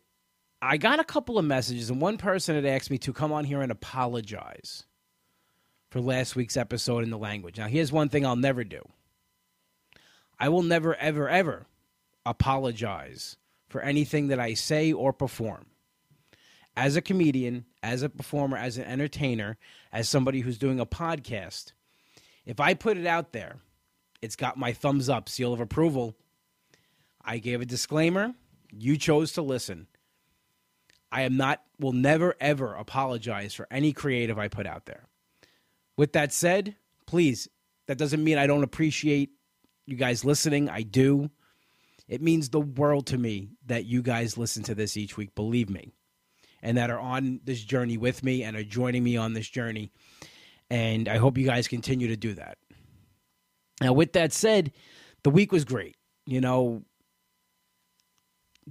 I 0.61 0.77
got 0.77 1.01
a 1.01 1.05
couple 1.05 1.39
of 1.39 1.45
messages, 1.45 1.91
and 1.91 2.01
one 2.01 2.17
person 2.17 2.55
had 2.55 2.67
asked 2.67 2.91
me 2.91 2.99
to 2.99 3.13
come 3.13 3.33
on 3.33 3.45
here 3.45 3.61
and 3.61 3.73
apologize 3.73 4.85
for 5.91 6.01
last 6.01 6.37
week's 6.37 6.57
episode 6.57 7.05
in 7.05 7.11
the 7.11 7.19
language. 7.19 7.59
Now, 7.59 7.67
here's 7.67 7.93
one 7.93 8.09
thing 8.09 8.25
I'll 8.25 8.37
never 8.37 8.65
do 8.65 8.83
I 10.39 10.49
will 10.49 10.63
never, 10.63 10.95
ever, 10.97 11.29
ever 11.29 11.67
apologize 12.27 13.37
for 13.69 13.81
anything 13.81 14.29
that 14.29 14.41
I 14.41 14.55
say 14.55 14.93
or 14.93 15.13
perform. 15.13 15.67
As 16.77 16.97
a 16.97 17.03
comedian, 17.03 17.67
as 17.83 18.03
a 18.03 18.09
performer, 18.09 18.57
as 18.57 18.79
an 18.79 18.85
entertainer, 18.85 19.59
as 19.93 20.09
somebody 20.09 20.41
who's 20.41 20.59
doing 20.59 20.81
a 20.81 20.87
podcast, 20.87 21.73
if 22.45 22.61
I 22.61 22.75
put 22.75 22.97
it 22.97 23.07
out 23.07 23.33
there, 23.33 23.57
it's 24.21 24.37
got 24.37 24.57
my 24.57 24.73
thumbs 24.73 25.09
up, 25.09 25.29
seal 25.29 25.53
of 25.53 25.61
approval. 25.61 26.17
I 27.25 27.39
gave 27.39 27.61
a 27.61 27.67
disclaimer. 27.67 28.35
You 28.73 28.97
chose 28.97 29.33
to 29.33 29.43
listen. 29.43 29.87
I 31.13 31.23
am 31.23 31.37
not, 31.37 31.63
will 31.79 31.93
never, 31.93 32.35
ever 32.41 32.75
apologize 32.75 33.55
for 33.55 33.69
any 33.71 33.93
creative 33.93 34.39
I 34.39 34.49
put 34.49 34.67
out 34.67 34.87
there. 34.87 35.05
With 35.97 36.13
that 36.15 36.33
said, 36.33 36.75
please, 37.07 37.49
that 37.87 37.99
doesn't 37.99 38.25
mean 38.25 38.37
I 38.37 38.49
don't 38.49 38.65
appreciate 38.65 39.31
you 39.87 39.97
guys 39.97 40.25
listening. 40.25 40.69
I 40.69 40.83
do. 40.83 41.31
It 42.09 42.21
means 42.21 42.49
the 42.49 42.61
world 42.61 43.07
to 43.09 43.19
me 43.19 43.51
that 43.67 43.87
you 43.87 44.03
guys 44.03 44.37
listen 44.37 44.63
to 44.65 44.75
this 44.75 44.97
each 44.97 45.17
week, 45.17 45.35
believe 45.35 45.71
me, 45.71 45.95
and 46.63 46.77
that 46.77 46.91
are 46.91 46.99
on 46.99 47.41
this 47.45 47.63
journey 47.63 47.97
with 47.97 48.23
me 48.23 48.43
and 48.43 48.57
are 48.57 48.65
joining 48.65 49.03
me 49.03 49.17
on 49.17 49.33
this 49.33 49.49
journey. 49.49 49.91
And 50.71 51.09
I 51.09 51.17
hope 51.17 51.39
you 51.39 51.47
guys 51.47 51.69
continue 51.69 52.09
to 52.09 52.17
do 52.17 52.35
that. 52.35 52.59
Now, 53.81 53.93
with 53.93 54.13
that 54.13 54.33
said, 54.33 54.73
the 55.23 55.31
week 55.31 55.51
was 55.51 55.65
great. 55.65 55.97
You 56.27 56.41
know, 56.41 56.83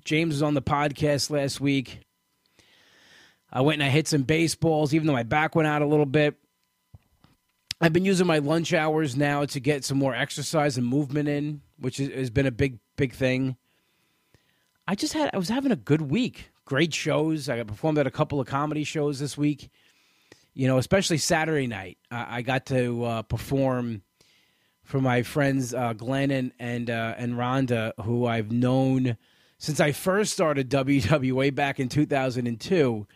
James 0.03 0.35
was 0.35 0.43
on 0.43 0.53
the 0.53 0.61
podcast 0.61 1.29
last 1.29 1.59
week. 1.59 2.01
I 3.51 3.61
went 3.61 3.81
and 3.81 3.87
I 3.87 3.91
hit 3.91 4.07
some 4.07 4.23
baseballs, 4.23 4.93
even 4.93 5.05
though 5.05 5.13
my 5.13 5.23
back 5.23 5.55
went 5.55 5.67
out 5.67 5.81
a 5.81 5.87
little 5.87 6.07
bit. 6.07 6.35
I've 7.83 7.91
been 7.91 8.05
using 8.05 8.25
my 8.25 8.37
lunch 8.37 8.73
hours 8.73 9.17
now 9.17 9.43
to 9.43 9.59
get 9.59 9.83
some 9.83 9.97
more 9.97 10.15
exercise 10.15 10.77
and 10.77 10.87
movement 10.87 11.27
in, 11.27 11.59
which 11.77 11.97
has 11.97 12.29
been 12.29 12.45
a 12.45 12.51
big, 12.51 12.79
big 12.95 13.11
thing. 13.13 13.57
I 14.87 14.95
just 14.95 15.11
had, 15.11 15.31
I 15.33 15.37
was 15.37 15.49
having 15.49 15.73
a 15.73 15.75
good 15.75 16.01
week. 16.01 16.49
Great 16.63 16.93
shows. 16.93 17.49
I 17.49 17.61
performed 17.63 17.97
at 17.97 18.07
a 18.07 18.11
couple 18.11 18.39
of 18.39 18.47
comedy 18.47 18.85
shows 18.85 19.19
this 19.19 19.37
week. 19.37 19.69
You 20.53 20.67
know, 20.67 20.77
especially 20.77 21.17
Saturday 21.17 21.67
night. 21.67 21.97
I, 22.09 22.37
I 22.37 22.41
got 22.41 22.67
to 22.67 23.03
uh, 23.03 23.21
perform 23.23 24.03
for 24.83 25.01
my 25.01 25.23
friends 25.23 25.73
uh, 25.73 25.91
Glenn 25.91 26.31
and 26.31 26.53
and, 26.59 26.89
uh, 26.89 27.15
and 27.17 27.33
Rhonda, 27.33 27.91
who 28.01 28.25
I've 28.25 28.51
known 28.51 29.17
since 29.57 29.81
I 29.81 29.91
first 29.91 30.31
started 30.31 30.69
WWA 30.69 31.53
back 31.53 31.81
in 31.81 31.89
2002. 31.89 33.07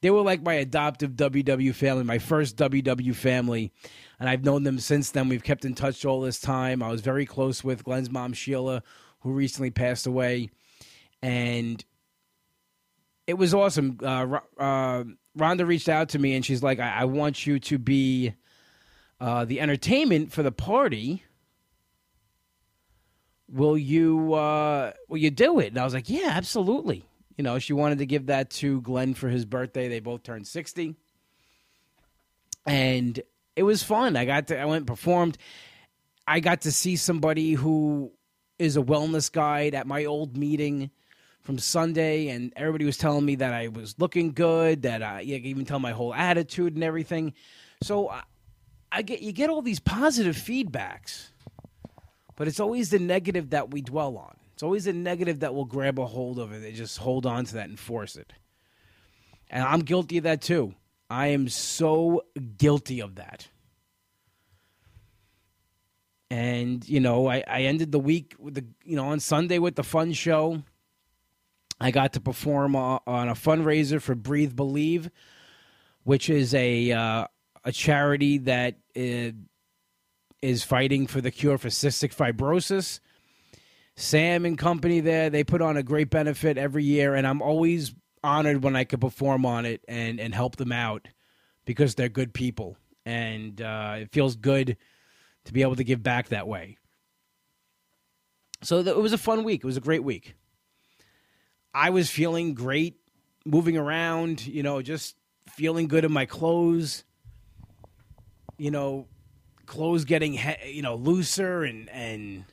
They 0.00 0.10
were 0.10 0.22
like 0.22 0.42
my 0.42 0.54
adoptive 0.54 1.12
WW 1.12 1.74
family, 1.74 2.02
my 2.02 2.18
first 2.18 2.56
WW 2.56 3.14
family 3.14 3.72
and 4.18 4.28
I've 4.28 4.44
known 4.44 4.62
them 4.62 4.78
since 4.78 5.10
then. 5.10 5.28
We've 5.28 5.42
kept 5.42 5.64
in 5.64 5.74
touch 5.74 6.04
all 6.04 6.20
this 6.20 6.40
time. 6.40 6.82
I 6.82 6.90
was 6.90 7.00
very 7.00 7.26
close 7.26 7.62
with 7.62 7.84
Glenn's 7.84 8.10
mom, 8.10 8.32
Sheila, 8.32 8.82
who 9.20 9.32
recently 9.32 9.70
passed 9.70 10.06
away, 10.06 10.50
and 11.22 11.84
it 13.26 13.34
was 13.34 13.52
awesome. 13.52 13.98
Uh, 14.02 14.38
uh, 14.58 15.04
Rhonda 15.36 15.66
reached 15.66 15.88
out 15.88 16.10
to 16.10 16.18
me 16.18 16.34
and 16.34 16.44
she's 16.44 16.62
like, 16.62 16.78
I, 16.78 17.00
I 17.00 17.04
want 17.04 17.46
you 17.46 17.58
to 17.58 17.78
be 17.78 18.34
uh, 19.20 19.44
the 19.44 19.60
entertainment 19.60 20.32
for 20.32 20.42
the 20.42 20.52
party. 20.52 21.24
Will 23.48 23.76
you 23.76 24.34
uh, 24.34 24.92
will 25.08 25.18
you 25.18 25.30
do 25.30 25.60
it? 25.60 25.68
And 25.68 25.78
I 25.78 25.84
was 25.84 25.94
like, 25.94 26.08
yeah, 26.08 26.30
absolutely. 26.32 27.04
You 27.36 27.44
know, 27.44 27.58
she 27.58 27.72
wanted 27.72 27.98
to 27.98 28.06
give 28.06 28.26
that 28.26 28.50
to 28.50 28.80
Glenn 28.80 29.14
for 29.14 29.28
his 29.28 29.44
birthday. 29.44 29.88
They 29.88 30.00
both 30.00 30.22
turned 30.22 30.46
sixty, 30.46 30.94
and 32.64 33.20
it 33.56 33.62
was 33.62 33.82
fun. 33.82 34.16
I 34.16 34.26
got 34.26 34.48
to 34.48 34.60
I 34.60 34.64
went 34.66 34.78
and 34.78 34.86
performed. 34.86 35.38
I 36.28 36.40
got 36.40 36.62
to 36.62 36.72
see 36.72 36.96
somebody 36.96 37.54
who 37.54 38.12
is 38.58 38.76
a 38.76 38.82
wellness 38.82 39.32
guide 39.32 39.74
at 39.74 39.86
my 39.86 40.04
old 40.04 40.36
meeting 40.36 40.90
from 41.42 41.58
Sunday, 41.58 42.28
and 42.28 42.52
everybody 42.56 42.84
was 42.84 42.96
telling 42.96 43.24
me 43.24 43.36
that 43.36 43.54
I 43.54 43.68
was 43.68 43.94
looking 43.98 44.32
good, 44.32 44.82
that 44.82 45.02
I 45.02 45.22
even 45.22 45.64
tell 45.64 45.78
my 45.78 45.92
whole 45.92 46.12
attitude 46.12 46.74
and 46.74 46.82
everything. 46.82 47.32
So 47.82 48.10
I, 48.10 48.22
I 48.92 49.02
get 49.02 49.22
you 49.22 49.32
get 49.32 49.50
all 49.50 49.62
these 49.62 49.80
positive 49.80 50.36
feedbacks, 50.36 51.30
but 52.36 52.48
it's 52.48 52.60
always 52.60 52.90
the 52.90 52.98
negative 52.98 53.50
that 53.50 53.70
we 53.70 53.80
dwell 53.80 54.16
on. 54.18 54.36
It's 54.54 54.62
always 54.62 54.84
the 54.84 54.92
negative 54.92 55.40
that 55.40 55.54
will 55.54 55.66
grab 55.66 55.98
a 55.98 56.06
hold 56.06 56.38
of 56.38 56.52
it 56.52 56.64
and 56.64 56.74
just 56.74 56.98
hold 56.98 57.26
on 57.26 57.44
to 57.46 57.54
that 57.54 57.68
and 57.68 57.78
force 57.78 58.16
it. 58.16 58.32
And 59.50 59.62
I'm 59.62 59.80
guilty 59.80 60.18
of 60.18 60.24
that 60.24 60.40
too. 60.40 60.74
I 61.08 61.28
am 61.28 61.48
so 61.48 62.24
guilty 62.58 63.00
of 63.00 63.16
that. 63.16 63.48
And, 66.30 66.86
you 66.88 66.98
know, 66.98 67.28
I, 67.28 67.44
I 67.46 67.62
ended 67.62 67.92
the 67.92 68.00
week 68.00 68.34
with 68.38 68.54
the, 68.54 68.64
you 68.84 68.96
know, 68.96 69.08
on 69.08 69.20
Sunday 69.20 69.58
with 69.58 69.76
the 69.76 69.84
fun 69.84 70.12
show. 70.12 70.62
I 71.80 71.90
got 71.90 72.14
to 72.14 72.20
perform 72.20 72.74
on 72.74 73.00
a 73.06 73.34
fundraiser 73.34 74.00
for 74.00 74.14
Breathe 74.14 74.56
Believe, 74.56 75.10
which 76.04 76.30
is 76.30 76.54
a, 76.54 76.90
uh, 76.90 77.26
a 77.64 77.72
charity 77.72 78.38
that 78.38 78.76
uh, 78.96 79.32
is 80.42 80.64
fighting 80.64 81.06
for 81.06 81.20
the 81.20 81.30
cure 81.30 81.58
for 81.58 81.68
cystic 81.68 82.14
fibrosis. 82.14 83.00
Sam 83.94 84.44
and 84.44 84.58
company 84.58 85.00
there, 85.00 85.30
they 85.30 85.44
put 85.44 85.62
on 85.62 85.76
a 85.76 85.82
great 85.82 86.10
benefit 86.10 86.58
every 86.58 86.84
year, 86.84 87.14
and 87.14 87.26
I'm 87.26 87.40
always 87.40 87.94
honored 88.26 88.62
when 88.62 88.76
I 88.76 88.84
could 88.84 89.00
perform 89.00 89.46
on 89.46 89.64
it 89.64 89.82
and 89.88 90.18
and 90.20 90.34
help 90.34 90.56
them 90.56 90.72
out 90.72 91.08
because 91.64 91.94
they're 91.94 92.08
good 92.08 92.34
people, 92.34 92.76
and 93.04 93.60
uh, 93.62 93.96
it 94.00 94.12
feels 94.12 94.36
good 94.36 94.76
to 95.44 95.52
be 95.52 95.62
able 95.62 95.76
to 95.76 95.84
give 95.84 96.02
back 96.02 96.28
that 96.28 96.46
way. 96.46 96.76
So 98.62 98.80
it 98.80 98.96
was 98.96 99.12
a 99.12 99.18
fun 99.18 99.44
week. 99.44 99.62
It 99.62 99.66
was 99.66 99.76
a 99.76 99.80
great 99.80 100.02
week. 100.02 100.34
I 101.72 101.90
was 101.90 102.10
feeling 102.10 102.54
great, 102.54 102.96
moving 103.44 103.76
around. 103.76 104.46
You 104.46 104.62
know, 104.62 104.82
just 104.82 105.16
feeling 105.48 105.88
good 105.88 106.04
in 106.04 106.12
my 106.12 106.26
clothes. 106.26 107.04
You 108.58 108.70
know, 108.70 109.06
clothes 109.66 110.04
getting 110.04 110.32
he- 110.34 110.72
you 110.72 110.82
know 110.82 110.94
looser 110.96 111.62
and 111.64 111.88
and 111.90 112.44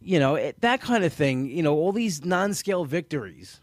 you 0.00 0.18
know 0.18 0.34
it, 0.34 0.60
that 0.62 0.80
kind 0.80 1.04
of 1.04 1.12
thing. 1.12 1.48
You 1.48 1.62
know, 1.62 1.74
all 1.74 1.92
these 1.92 2.24
non-scale 2.24 2.84
victories 2.84 3.60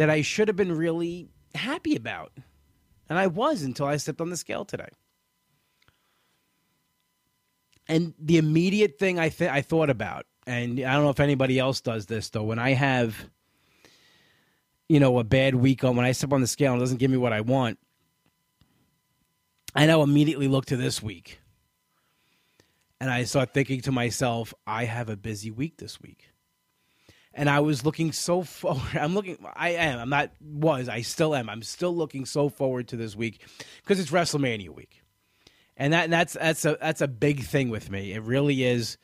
that 0.00 0.08
I 0.08 0.22
should 0.22 0.48
have 0.48 0.56
been 0.56 0.74
really 0.74 1.28
happy 1.54 1.94
about. 1.94 2.32
And 3.10 3.18
I 3.18 3.26
was 3.26 3.60
until 3.60 3.84
I 3.84 3.98
stepped 3.98 4.22
on 4.22 4.30
the 4.30 4.36
scale 4.38 4.64
today. 4.64 4.88
And 7.86 8.14
the 8.18 8.38
immediate 8.38 8.98
thing 8.98 9.18
I 9.18 9.28
th- 9.28 9.50
I 9.50 9.60
thought 9.60 9.90
about, 9.90 10.24
and 10.46 10.80
I 10.80 10.94
don't 10.94 11.04
know 11.04 11.10
if 11.10 11.20
anybody 11.20 11.58
else 11.58 11.82
does 11.82 12.06
this 12.06 12.30
though, 12.30 12.44
when 12.44 12.58
I 12.58 12.70
have 12.70 13.28
you 14.88 15.00
know 15.00 15.18
a 15.18 15.24
bad 15.24 15.54
week 15.54 15.84
on 15.84 15.96
when 15.96 16.06
I 16.06 16.12
step 16.12 16.32
on 16.32 16.40
the 16.40 16.46
scale 16.46 16.72
and 16.72 16.80
it 16.80 16.84
doesn't 16.84 16.96
give 16.96 17.10
me 17.10 17.18
what 17.18 17.34
I 17.34 17.42
want, 17.42 17.78
I 19.74 19.84
now 19.84 20.00
immediately 20.02 20.48
look 20.48 20.64
to 20.66 20.78
this 20.78 21.02
week. 21.02 21.40
And 23.02 23.10
I 23.10 23.24
start 23.24 23.52
thinking 23.52 23.82
to 23.82 23.92
myself, 23.92 24.54
I 24.66 24.86
have 24.86 25.10
a 25.10 25.16
busy 25.16 25.50
week 25.50 25.76
this 25.76 26.00
week 26.00 26.30
and 27.34 27.48
I 27.48 27.60
was 27.60 27.84
looking 27.84 28.12
so 28.12 28.42
forward. 28.44 28.96
I'm 28.96 29.14
looking. 29.14 29.38
I 29.54 29.70
am. 29.70 29.98
I'm 29.98 30.08
not. 30.08 30.30
Was 30.40 30.88
I 30.88 31.02
still 31.02 31.34
am? 31.34 31.48
I'm 31.48 31.62
still 31.62 31.94
looking 31.94 32.26
so 32.26 32.48
forward 32.48 32.88
to 32.88 32.96
this 32.96 33.16
week 33.16 33.46
because 33.82 34.00
it's 34.00 34.10
WrestleMania 34.10 34.70
week, 34.70 35.02
and 35.76 35.92
that 35.92 36.04
and 36.04 36.12
that's 36.12 36.34
that's 36.34 36.64
a 36.64 36.76
that's 36.80 37.00
a 37.00 37.08
big 37.08 37.42
thing 37.42 37.70
with 37.70 37.90
me. 37.90 38.12
It 38.12 38.22
really 38.22 38.64
is, 38.64 38.98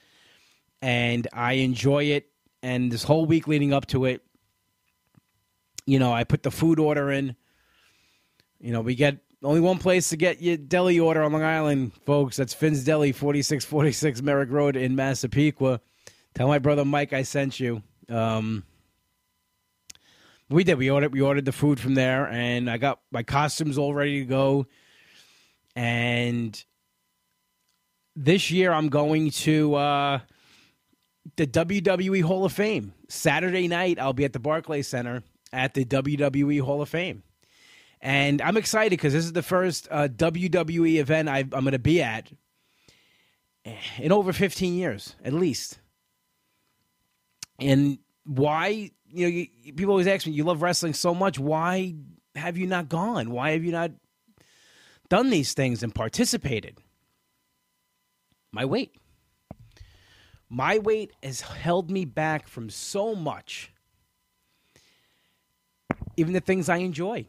and 0.82 1.26
I 1.32 1.54
enjoy 1.54 2.04
it. 2.04 2.30
And 2.62 2.90
this 2.90 3.04
whole 3.04 3.26
week 3.26 3.46
leading 3.46 3.72
up 3.72 3.86
to 3.88 4.06
it, 4.06 4.22
you 5.86 5.98
know, 5.98 6.12
I 6.12 6.24
put 6.24 6.42
the 6.42 6.50
food 6.50 6.80
order 6.80 7.10
in. 7.10 7.36
You 8.58 8.72
know, 8.72 8.80
we 8.80 8.94
get 8.94 9.18
only 9.42 9.60
one 9.60 9.78
place 9.78 10.08
to 10.08 10.16
get 10.16 10.42
your 10.42 10.56
deli 10.56 10.98
order 10.98 11.22
on 11.22 11.32
Long 11.32 11.44
Island, 11.44 11.92
folks. 12.04 12.36
That's 12.36 12.54
Finn's 12.54 12.82
Deli, 12.82 13.12
4646 13.12 14.22
Merrick 14.22 14.50
Road 14.50 14.76
in 14.76 14.96
Massapequa. 14.96 15.80
Tell 16.34 16.48
my 16.48 16.58
brother 16.58 16.84
Mike 16.84 17.12
I 17.12 17.22
sent 17.22 17.60
you. 17.60 17.82
Um, 18.08 18.64
We 20.48 20.64
did. 20.64 20.78
We 20.78 20.90
ordered 20.90 21.12
we 21.12 21.20
ordered 21.20 21.44
the 21.44 21.52
food 21.52 21.80
from 21.80 21.94
there, 21.94 22.26
and 22.26 22.70
I 22.70 22.76
got 22.76 23.00
my 23.10 23.22
costumes 23.22 23.78
all 23.78 23.94
ready 23.94 24.20
to 24.20 24.26
go. 24.26 24.66
And 25.74 26.64
this 28.14 28.50
year, 28.50 28.72
I'm 28.72 28.88
going 28.88 29.30
to 29.30 29.74
uh, 29.74 30.20
the 31.36 31.46
WWE 31.46 32.22
Hall 32.22 32.44
of 32.44 32.52
Fame. 32.52 32.94
Saturday 33.08 33.68
night, 33.68 33.98
I'll 33.98 34.12
be 34.12 34.24
at 34.24 34.32
the 34.32 34.38
Barclays 34.38 34.88
Center 34.88 35.22
at 35.52 35.74
the 35.74 35.84
WWE 35.84 36.60
Hall 36.60 36.82
of 36.82 36.88
Fame. 36.88 37.22
And 38.00 38.40
I'm 38.42 38.56
excited 38.56 38.90
because 38.90 39.12
this 39.12 39.24
is 39.24 39.32
the 39.32 39.42
first 39.42 39.88
uh, 39.90 40.08
WWE 40.08 40.96
event 40.96 41.28
i 41.28 41.40
am 41.40 41.48
going 41.48 41.72
to 41.72 41.78
be 41.78 42.02
at 42.02 42.30
in 43.98 44.12
over 44.12 44.32
15 44.32 44.74
years, 44.74 45.16
at 45.24 45.32
least. 45.32 45.80
And 47.58 47.98
why, 48.24 48.90
you 49.08 49.24
know, 49.24 49.28
you, 49.28 49.72
people 49.74 49.92
always 49.92 50.06
ask 50.06 50.26
me, 50.26 50.32
you 50.32 50.44
love 50.44 50.62
wrestling 50.62 50.94
so 50.94 51.14
much. 51.14 51.38
Why 51.38 51.94
have 52.34 52.56
you 52.56 52.66
not 52.66 52.88
gone? 52.88 53.30
Why 53.30 53.52
have 53.52 53.64
you 53.64 53.72
not 53.72 53.92
done 55.08 55.30
these 55.30 55.54
things 55.54 55.82
and 55.82 55.94
participated? 55.94 56.78
My 58.52 58.64
weight. 58.64 58.94
My 60.48 60.78
weight 60.78 61.12
has 61.22 61.40
held 61.40 61.90
me 61.90 62.04
back 62.04 62.48
from 62.48 62.70
so 62.70 63.14
much. 63.14 63.72
Even 66.16 66.32
the 66.32 66.40
things 66.40 66.68
I 66.68 66.78
enjoy, 66.78 67.26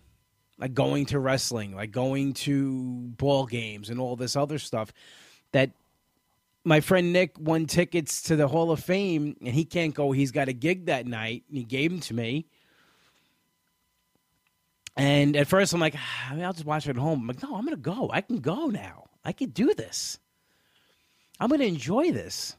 like 0.57 0.73
going 0.73 1.07
to 1.07 1.19
wrestling, 1.19 1.75
like 1.75 1.91
going 1.91 2.33
to 2.33 3.09
ball 3.17 3.45
games 3.45 3.89
and 3.89 3.99
all 3.99 4.15
this 4.15 4.35
other 4.35 4.59
stuff 4.59 4.93
that 5.51 5.71
my 6.67 6.81
friend 6.81 7.13
Nick 7.13 7.39
won 7.39 7.65
tickets 7.65 8.23
to 8.23 8.35
the 8.35 8.49
Hall 8.49 8.71
of 8.71 8.83
Fame, 8.83 9.37
and 9.39 9.55
he 9.55 9.63
can't 9.63 9.95
go. 9.95 10.11
He's 10.11 10.31
got 10.31 10.49
a 10.49 10.53
gig 10.53 10.87
that 10.87 11.07
night, 11.07 11.43
and 11.47 11.57
he 11.57 11.63
gave 11.63 11.91
them 11.91 12.01
to 12.01 12.13
me. 12.13 12.45
And 14.97 15.37
at 15.37 15.47
first, 15.47 15.73
I'm 15.73 15.79
like, 15.79 15.93
ah, 15.95 16.27
I 16.31 16.35
mean, 16.35 16.43
I'll 16.43 16.51
just 16.51 16.65
watch 16.65 16.85
it 16.85 16.91
at 16.91 16.97
home. 16.97 17.21
I'm 17.21 17.27
like, 17.27 17.41
no, 17.41 17.55
I'm 17.55 17.63
going 17.63 17.77
to 17.77 17.81
go. 17.81 18.09
I 18.11 18.19
can 18.19 18.39
go 18.39 18.67
now. 18.67 19.05
I 19.23 19.31
can 19.31 19.51
do 19.51 19.73
this. 19.73 20.19
I'm 21.39 21.47
going 21.47 21.61
to 21.61 21.67
enjoy 21.67 22.11
this. 22.11 22.57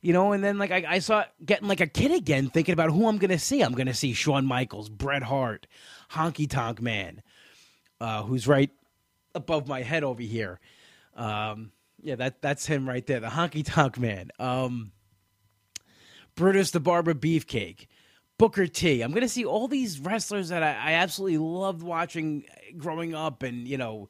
You 0.00 0.12
know, 0.12 0.32
and 0.32 0.42
then 0.42 0.58
like 0.58 0.72
I, 0.72 0.84
I 0.88 0.98
saw 0.98 1.24
getting 1.44 1.68
like 1.68 1.80
a 1.80 1.86
kid 1.86 2.10
again, 2.10 2.48
thinking 2.48 2.72
about 2.72 2.90
who 2.90 3.06
I'm 3.06 3.18
going 3.18 3.30
to 3.30 3.38
see. 3.38 3.60
I'm 3.60 3.74
going 3.74 3.86
to 3.86 3.94
see 3.94 4.12
Shawn 4.12 4.44
Michaels, 4.44 4.88
Bret 4.88 5.22
Hart, 5.22 5.68
Honky 6.10 6.50
Tonk 6.50 6.80
Man, 6.80 7.22
uh, 8.00 8.24
who's 8.24 8.48
right 8.48 8.70
above 9.36 9.68
my 9.68 9.82
head 9.82 10.02
over 10.02 10.22
here. 10.22 10.58
Um, 11.14 11.70
yeah, 12.02 12.16
that 12.16 12.42
that's 12.42 12.66
him 12.66 12.88
right 12.88 13.06
there, 13.06 13.20
the 13.20 13.28
honky 13.28 13.64
tonk 13.64 13.98
man. 13.98 14.30
Um, 14.38 14.92
Brutus 16.34 16.72
the 16.72 16.80
Barber 16.80 17.14
Beefcake, 17.14 17.86
Booker 18.38 18.66
T. 18.66 19.02
I'm 19.02 19.12
gonna 19.12 19.28
see 19.28 19.44
all 19.44 19.68
these 19.68 20.00
wrestlers 20.00 20.48
that 20.48 20.62
I, 20.62 20.72
I 20.72 20.92
absolutely 20.94 21.38
loved 21.38 21.82
watching 21.82 22.44
growing 22.76 23.14
up, 23.14 23.42
and 23.42 23.68
you 23.68 23.78
know, 23.78 24.08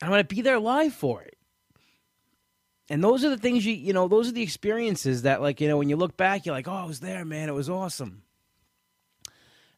I'm 0.00 0.10
gonna 0.10 0.24
be 0.24 0.42
there 0.42 0.60
live 0.60 0.94
for 0.94 1.22
it. 1.22 1.36
And 2.88 3.02
those 3.02 3.24
are 3.24 3.30
the 3.30 3.36
things 3.36 3.66
you 3.66 3.74
you 3.74 3.92
know, 3.92 4.06
those 4.06 4.28
are 4.28 4.32
the 4.32 4.42
experiences 4.42 5.22
that 5.22 5.42
like 5.42 5.60
you 5.60 5.66
know 5.66 5.76
when 5.76 5.88
you 5.88 5.96
look 5.96 6.16
back, 6.16 6.46
you're 6.46 6.54
like, 6.54 6.68
oh, 6.68 6.72
I 6.72 6.84
was 6.84 7.00
there, 7.00 7.24
man. 7.24 7.48
It 7.48 7.52
was 7.52 7.68
awesome. 7.68 8.22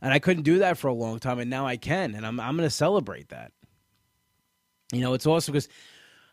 And 0.01 0.13
I 0.13 0.19
couldn't 0.21 0.45
do 0.45 0.59
that 0.59 0.79
for 0.79 0.89
a 0.89 0.93
long 0.93 1.19
time, 1.19 1.39
and 1.39 1.51
now 1.51 1.67
I 1.67 1.79
can, 1.79 2.15
and 2.15 2.27
I'm 2.27 2.39
I'm 2.39 2.57
gonna 2.57 2.69
celebrate 2.69 3.31
that. 3.31 3.53
You 4.93 5.01
know, 5.01 5.15
it's 5.15 5.27
awesome 5.27 5.53
because 5.53 5.69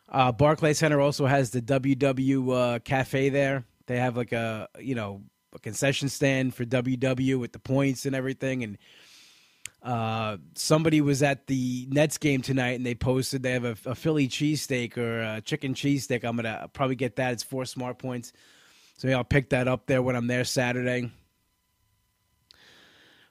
uh, 0.10 0.32
Barclay 0.32 0.74
Center 0.74 1.02
also 1.02 1.26
has 1.26 1.52
the 1.52 1.62
WW 1.62 2.76
uh, 2.76 2.80
Cafe 2.80 3.30
there. 3.30 3.66
They 3.88 3.98
have 3.98 4.18
like 4.18 4.32
a 4.32 4.68
you 4.80 4.96
know 4.96 5.24
a 5.54 5.60
concession 5.60 6.10
stand 6.10 6.54
for 6.54 6.66
WW 6.66 7.40
with 7.40 7.54
the 7.54 7.60
points 7.60 8.06
and 8.06 8.16
everything. 8.16 8.64
And 8.64 8.78
uh, 9.82 10.38
somebody 10.56 11.02
was 11.02 11.24
at 11.24 11.48
the 11.48 11.88
Nets 11.90 12.18
game 12.18 12.42
tonight 12.42 12.72
and 12.72 12.86
they 12.86 12.96
posted 12.96 13.44
they 13.44 13.52
have 13.52 13.66
a, 13.66 13.78
a 13.86 13.96
Philly 13.96 14.28
cheesesteak 14.28 14.98
or 14.98 15.22
a 15.22 15.42
chicken 15.42 15.74
cheesesteak. 15.74 16.24
I'm 16.24 16.36
gonna 16.36 16.70
probably 16.74 16.96
get 16.96 17.16
that. 17.18 17.34
It's 17.34 17.44
four 17.44 17.66
smart 17.66 17.98
points, 17.98 18.34
so 18.98 19.08
yeah, 19.08 19.18
I'll 19.18 19.24
pick 19.24 19.50
that 19.50 19.68
up 19.68 19.86
there 19.86 20.02
when 20.02 20.16
I'm 20.16 20.28
there 20.28 20.44
Saturday. 20.44 21.12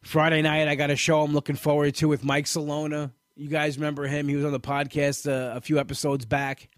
Friday 0.03 0.43
night, 0.43 0.69
I 0.69 0.75
got 0.75 0.91
a 0.91 0.97
show 0.97 1.23
I'm 1.23 1.33
looking 1.33 1.57
forward 1.57 1.95
to 1.97 2.09
with 2.09 2.23
Mike 2.25 2.47
Salona. 2.47 3.13
You 3.37 3.49
guys 3.49 3.77
remember 3.77 4.07
him? 4.07 4.29
He 4.29 4.37
was 4.37 4.45
on 4.45 4.53
the 4.53 4.61
podcast 4.61 5.29
uh, 5.29 5.57
a 5.57 5.61
few 5.61 5.81
episodes 5.81 6.25
back. 6.25 6.69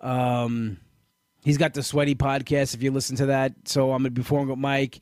Um, 0.00 0.78
he's 1.42 1.56
got 1.56 1.72
the 1.72 1.82
Sweaty 1.82 2.14
podcast. 2.14 2.74
If 2.74 2.82
you 2.82 2.90
listen 2.90 3.16
to 3.16 3.26
that, 3.26 3.54
so 3.64 3.92
I'm 3.92 4.00
gonna 4.02 4.10
be 4.10 4.20
performing 4.20 4.50
with 4.50 4.58
Mike 4.58 5.00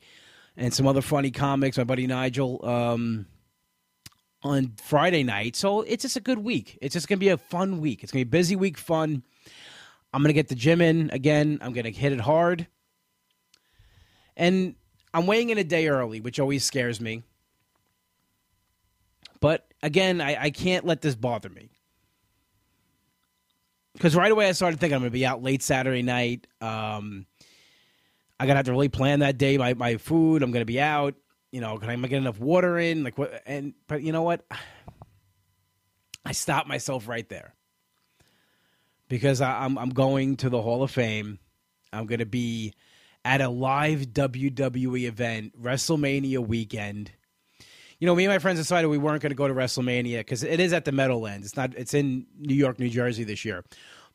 and 0.55 0.73
some 0.73 0.87
other 0.87 1.01
funny 1.01 1.31
comics. 1.31 1.77
My 1.77 1.83
buddy 1.83 2.07
Nigel 2.07 2.65
um, 2.65 3.25
on 4.41 4.73
Friday 4.81 5.23
night. 5.23 5.57
So 5.57 5.81
it's 5.81 6.03
just 6.03 6.15
a 6.15 6.21
good 6.21 6.39
week. 6.39 6.77
It's 6.81 6.93
just 6.93 7.09
gonna 7.09 7.19
be 7.19 7.29
a 7.29 7.37
fun 7.37 7.81
week. 7.81 8.03
It's 8.03 8.13
gonna 8.13 8.23
be 8.23 8.29
a 8.29 8.31
busy 8.31 8.55
week, 8.55 8.77
fun. 8.77 9.23
I'm 10.13 10.21
gonna 10.21 10.31
get 10.31 10.47
the 10.47 10.55
gym 10.55 10.79
in 10.79 11.09
again. 11.09 11.59
I'm 11.61 11.73
gonna 11.73 11.89
hit 11.89 12.13
it 12.13 12.21
hard, 12.21 12.67
and 14.37 14.75
I'm 15.13 15.27
weighing 15.27 15.49
in 15.49 15.57
a 15.57 15.65
day 15.65 15.89
early, 15.89 16.21
which 16.21 16.39
always 16.39 16.63
scares 16.63 17.01
me. 17.01 17.23
But 19.39 19.67
again, 19.83 20.21
I, 20.21 20.43
I 20.43 20.49
can't 20.49 20.85
let 20.85 21.01
this 21.01 21.15
bother 21.15 21.49
me. 21.49 21.69
Because 23.93 24.15
right 24.15 24.31
away 24.31 24.47
I 24.47 24.51
started 24.51 24.79
thinking 24.79 24.95
I'm 24.95 25.01
going 25.01 25.11
to 25.11 25.13
be 25.13 25.25
out 25.25 25.41
late 25.41 25.63
Saturday 25.63 26.03
night. 26.03 26.45
Um, 26.61 27.25
I 28.39 28.45
got 28.45 28.53
to 28.53 28.57
have 28.57 28.65
to 28.65 28.71
really 28.71 28.89
plan 28.89 29.19
that 29.19 29.37
day, 29.37 29.57
my, 29.57 29.73
my 29.73 29.97
food. 29.97 30.43
I'm 30.43 30.51
going 30.51 30.61
to 30.61 30.65
be 30.65 30.79
out. 30.79 31.15
You 31.51 31.61
know, 31.61 31.77
can 31.77 31.89
I 31.89 31.95
get 32.07 32.17
enough 32.17 32.39
water 32.39 32.77
in? 32.77 33.03
Like 33.03 33.17
what? 33.17 33.41
And 33.45 33.73
but 33.87 34.03
you 34.03 34.11
know 34.11 34.21
what? 34.21 34.45
I 36.25 36.33
stopped 36.33 36.67
myself 36.67 37.07
right 37.07 37.27
there 37.29 37.55
because 39.07 39.41
I, 39.41 39.63
I'm 39.63 39.77
I'm 39.77 39.89
going 39.89 40.35
to 40.37 40.49
the 40.49 40.61
Hall 40.61 40.83
of 40.83 40.91
Fame. 40.91 41.39
I'm 41.93 42.05
going 42.05 42.19
to 42.19 42.25
be 42.25 42.73
at 43.23 43.41
a 43.41 43.49
live 43.49 44.07
WWE 44.07 45.07
event, 45.07 45.59
WrestleMania 45.59 46.45
weekend 46.45 47.11
you 47.99 48.05
know, 48.05 48.15
me 48.15 48.25
and 48.25 48.33
my 48.33 48.39
friends 48.39 48.59
decided 48.59 48.87
we 48.87 48.97
weren't 48.97 49.21
going 49.21 49.31
to 49.31 49.35
go 49.35 49.47
to 49.47 49.53
WrestleMania 49.53 50.19
because 50.19 50.43
it 50.43 50.59
is 50.59 50.73
at 50.73 50.85
the 50.85 50.91
Meadowlands. 50.91 51.47
It's 51.47 51.55
not. 51.55 51.73
It's 51.75 51.93
in 51.93 52.27
New 52.37 52.53
York, 52.55 52.79
New 52.79 52.89
Jersey 52.89 53.23
this 53.23 53.43
year, 53.43 53.63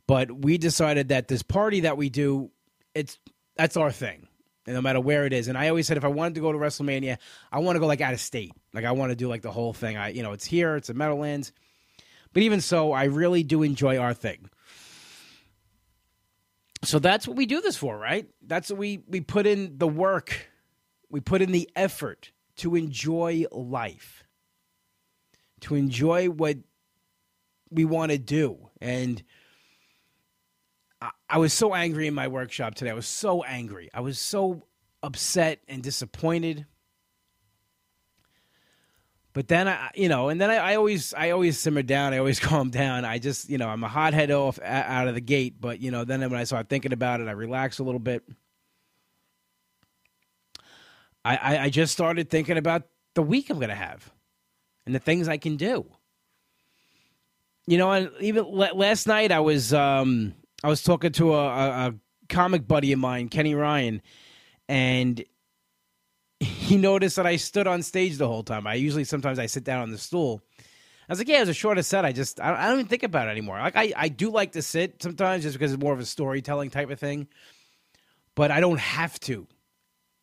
but 0.07 0.31
we 0.31 0.59
decided 0.59 1.09
that 1.09 1.29
this 1.29 1.42
party 1.42 1.81
that 1.81 1.97
we 1.97 2.09
do, 2.09 2.51
it's 2.95 3.18
that's 3.57 3.77
our 3.77 3.90
thing, 3.90 4.29
and 4.66 4.75
no 4.77 4.83
matter 4.83 5.01
where 5.01 5.27
it 5.27 5.33
is. 5.33 5.49
And 5.49 5.59
I 5.59 5.68
always 5.68 5.87
said 5.87 5.97
if 5.97 6.05
I 6.05 6.09
wanted 6.09 6.37
to 6.37 6.40
go 6.40 6.53
to 6.53 6.59
WrestleMania, 6.59 7.18
I 7.51 7.59
want 7.59 7.77
to 7.77 7.81
go 7.81 7.87
like 7.87 8.01
out 8.01 8.12
of 8.12 8.21
state. 8.21 8.53
Like 8.73 8.85
I 8.85 8.92
want 8.92 9.11
to 9.11 9.16
do 9.16 9.29
like 9.29 9.42
the 9.42 9.51
whole 9.51 9.73
thing. 9.73 9.97
I, 9.97 10.11
you 10.11 10.23
know, 10.23 10.33
it's 10.33 10.45
here. 10.45 10.77
It's 10.77 10.88
at 10.88 10.97
Meadowlands. 10.97 11.53
But 12.33 12.45
even 12.45 12.61
so, 12.61 12.92
I 12.92 13.05
really 13.05 13.42
do 13.42 13.62
enjoy 13.62 13.99
our 13.99 14.14
thing. 14.14 14.49
So 16.85 16.99
that's 16.99 17.29
what 17.29 17.37
we 17.37 17.47
do 17.47 17.61
this 17.61 17.77
for, 17.77 17.97
right? 17.97 18.27
That's 18.47 18.71
what 18.71 18.79
we 18.79 19.03
we 19.09 19.21
put 19.21 19.47
in 19.47 19.79
the 19.79 19.88
work, 19.88 20.49
we 21.11 21.18
put 21.18 21.42
in 21.42 21.51
the 21.51 21.68
effort 21.75 22.31
to 22.56 22.74
enjoy 22.74 23.44
life, 23.50 24.24
to 25.60 25.74
enjoy 25.74 26.28
what 26.28 26.58
we 27.70 27.84
want 27.84 28.12
to 28.12 28.18
do. 28.18 28.68
And 28.80 29.22
I, 31.00 31.10
I, 31.28 31.38
was 31.38 31.52
so 31.52 31.74
angry 31.74 32.06
in 32.06 32.14
my 32.14 32.28
workshop 32.28 32.74
today. 32.74 32.90
I 32.90 32.94
was 32.94 33.06
so 33.06 33.42
angry. 33.42 33.90
I 33.94 34.00
was 34.00 34.18
so 34.18 34.62
upset 35.02 35.60
and 35.68 35.82
disappointed. 35.82 36.66
But 39.32 39.48
then 39.48 39.66
I, 39.66 39.90
you 39.94 40.08
know, 40.08 40.28
and 40.28 40.38
then 40.38 40.50
I, 40.50 40.56
I 40.56 40.74
always, 40.76 41.14
I 41.14 41.30
always 41.30 41.58
simmer 41.58 41.82
down. 41.82 42.12
I 42.12 42.18
always 42.18 42.38
calm 42.40 42.70
down. 42.70 43.04
I 43.04 43.18
just, 43.18 43.48
you 43.48 43.56
know, 43.56 43.68
I'm 43.68 43.82
a 43.82 43.88
hothead 43.88 44.30
off 44.30 44.58
out 44.62 45.08
of 45.08 45.14
the 45.14 45.20
gate. 45.20 45.60
But 45.60 45.80
you 45.80 45.90
know, 45.90 46.04
then 46.04 46.20
when 46.20 46.34
I 46.34 46.44
start 46.44 46.68
thinking 46.68 46.92
about 46.92 47.20
it, 47.20 47.28
I 47.28 47.32
relax 47.32 47.78
a 47.78 47.84
little 47.84 48.00
bit. 48.00 48.22
I, 51.24 51.37
I, 51.37 51.62
I 51.64 51.70
just 51.70 51.92
started 51.92 52.30
thinking 52.30 52.58
about 52.58 52.85
the 53.14 53.22
week 53.22 53.50
I'm 53.50 53.58
going 53.58 53.68
to 53.68 53.74
have 53.74 54.12
and 54.87 54.94
the 54.94 54.98
things 54.98 55.28
I 55.28 55.37
can 55.37 55.56
do. 55.56 55.87
You 57.66 57.78
know, 57.78 57.92
and 57.92 58.11
even 58.20 58.44
last 58.50 59.06
night 59.06 59.30
I 59.30 59.38
was 59.38 59.72
um, 59.72 60.35
I 60.64 60.68
was 60.68 60.82
talking 60.82 61.12
to 61.12 61.35
a, 61.35 61.46
a, 61.46 61.68
a 61.88 61.94
comic 62.28 62.66
buddy 62.66 62.92
of 62.92 62.98
mine, 62.98 63.28
Kenny 63.28 63.54
Ryan, 63.54 64.02
and 64.68 65.24
he 66.40 66.76
noticed 66.78 67.16
that 67.16 67.26
I 67.26 67.37
stood 67.37 67.68
on 67.68 67.82
stage 67.82 68.16
the 68.16 68.26
whole 68.26 68.42
time. 68.42 68.66
I 68.66 68.74
usually 68.74 69.04
sometimes 69.04 69.38
I 69.38 69.46
sit 69.46 69.62
down 69.62 69.82
on 69.82 69.90
the 69.90 69.98
stool. 69.98 70.42
I 71.08 71.12
was 71.12 71.18
like, 71.18 71.28
yeah, 71.28 71.38
it 71.38 71.40
was 71.40 71.50
a 71.50 71.54
shorter 71.54 71.82
set. 71.82 72.04
I 72.04 72.12
just 72.12 72.40
I, 72.40 72.66
don't 72.68 72.80
even 72.80 72.87
think 72.87 73.02
about 73.04 73.28
it 73.28 73.32
anymore. 73.32 73.58
Like 73.58 73.76
I, 73.76 73.92
I 73.96 74.08
do 74.08 74.30
like 74.30 74.52
to 74.52 74.62
sit 74.62 75.02
sometimes 75.02 75.44
just 75.44 75.54
because 75.54 75.72
it's 75.72 75.82
more 75.82 75.92
of 75.92 76.00
a 76.00 76.06
storytelling 76.06 76.70
type 76.70 76.90
of 76.90 76.98
thing, 76.98 77.28
but 78.35 78.50
I 78.50 78.61
don't 78.61 78.80
have 78.80 79.20
to 79.20 79.46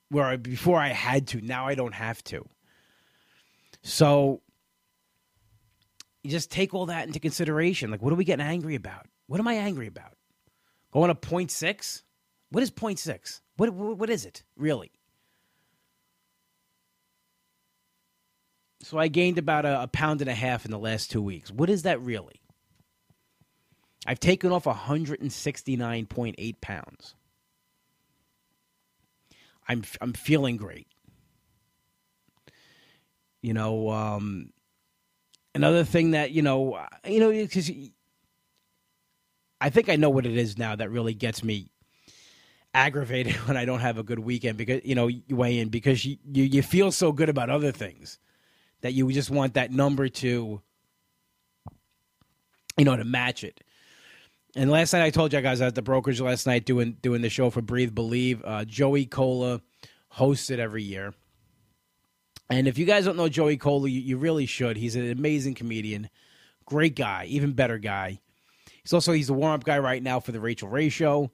where 0.10 0.26
I, 0.26 0.36
before 0.36 0.80
I 0.80 0.90
had 0.90 1.28
to. 1.30 1.42
Now 1.42 1.68
I 1.68 1.76
don't 1.76 1.94
have 1.94 2.24
to. 2.26 2.46
So 3.84 4.42
you 6.24 6.32
just 6.32 6.52
take 6.52 6.74
all 6.74 6.88
that 6.88 7.08
into 7.08 7.20
consideration. 7.20 7.92
Like, 7.92 8.02
what 8.02 8.12
are 8.12 8.18
we 8.18 8.26
getting 8.26 8.46
angry 8.46 8.76
about? 8.76 9.06
What 9.28 9.40
am 9.40 9.48
I 9.48 9.54
angry 9.54 9.88
about? 9.88 10.14
Going 10.92 11.10
to 11.10 11.16
point 11.16 11.52
six? 11.52 12.04
What 12.52 12.64
is 12.64 12.72
point 12.72 13.00
six? 13.00 13.42
What, 13.58 13.70
what, 13.72 13.98
what 13.98 14.10
is 14.10 14.26
it, 14.26 14.44
really? 14.58 14.92
So 18.82 18.98
I 18.98 19.08
gained 19.08 19.38
about 19.38 19.66
a, 19.66 19.84
a 19.84 19.88
pound 19.88 20.22
and 20.22 20.30
a 20.30 20.34
half 20.34 20.66
in 20.66 20.72
the 20.72 20.80
last 20.80 21.12
two 21.12 21.22
weeks. 21.22 21.52
What 21.52 21.70
is 21.70 21.84
that 21.84 22.02
really? 22.02 22.42
I've 24.06 24.20
taken 24.20 24.52
off 24.52 24.64
169.8 24.64 26.62
pounds. 26.62 27.16
I'm 29.70 29.84
I'm 30.02 30.14
feeling 30.14 30.58
great. 30.58 30.88
You 33.42 33.54
know, 33.54 33.90
um, 33.90 34.52
another 35.56 35.86
thing 35.86 36.12
that 36.12 36.32
you 36.32 36.42
know, 36.42 36.80
you 37.08 37.20
know, 37.20 37.30
because 37.32 37.72
I 39.62 39.70
think 39.70 39.88
I 39.88 39.96
know 39.96 40.10
what 40.10 40.26
it 40.26 40.36
is 40.36 40.58
now 40.58 40.76
that 40.76 40.90
really 40.90 41.14
gets 41.14 41.44
me 41.44 41.72
aggravated 42.74 43.36
when 43.48 43.58
I 43.58 43.66
don't 43.66 43.80
have 43.80 43.98
a 43.98 44.04
good 44.04 44.20
weekend 44.20 44.58
because 44.58 44.82
you 44.84 44.96
know 44.96 45.08
you 45.08 45.24
weigh 45.30 45.60
in 45.60 45.70
because 45.70 46.04
you, 46.04 46.18
you 46.32 46.44
you 46.44 46.62
feel 46.64 46.92
so 46.92 47.12
good 47.12 47.30
about 47.30 47.50
other 47.50 47.72
things 47.72 48.20
that 48.82 48.94
you 48.94 49.12
just 49.12 49.30
want 49.30 49.54
that 49.54 49.72
number 49.72 50.10
to 50.10 50.62
you 52.78 52.86
know 52.86 52.96
to 52.96 53.06
match 53.06 53.44
it. 53.44 53.64
And 54.56 54.72
last 54.72 54.94
night 54.94 55.04
I 55.04 55.10
told 55.10 55.32
you 55.32 55.42
guys 55.42 55.62
I 55.62 55.66
was 55.66 55.72
at 55.72 55.76
the 55.76 55.82
brokerage 55.82 56.20
last 56.20 56.48
night 56.48 56.66
doing 56.66 56.98
doing 57.02 57.22
the 57.22 57.30
show 57.30 57.50
for 57.50 57.62
Breathe 57.62 57.94
Believe. 57.94 58.44
Uh, 58.44 58.66
Joey 58.66 59.06
Kola 59.06 59.62
hosts 60.10 60.50
it 60.50 60.60
every 60.60 60.84
year. 60.84 61.14
And 62.50 62.68
if 62.68 62.80
you 62.80 62.86
guys 62.86 63.06
don't 63.06 63.16
know 63.16 63.30
Joey 63.30 63.58
Kola, 63.58 63.90
you, 63.90 64.02
you 64.02 64.18
really 64.18 64.48
should. 64.48 64.76
He's 64.76 64.96
an 64.96 65.10
amazing 65.12 65.54
comedian, 65.54 66.10
great 66.66 66.96
guy, 66.96 67.26
even 67.28 67.54
better 67.54 67.78
guy. 67.78 68.20
He's 68.84 68.94
also 68.94 69.14
he's 69.14 69.28
the 69.28 69.34
warm 69.34 69.54
up 69.54 69.64
guy 69.64 69.78
right 69.78 70.02
now 70.02 70.20
for 70.20 70.32
the 70.32 70.40
Rachael 70.40 70.70
Ray 70.70 70.90
show. 70.90 71.32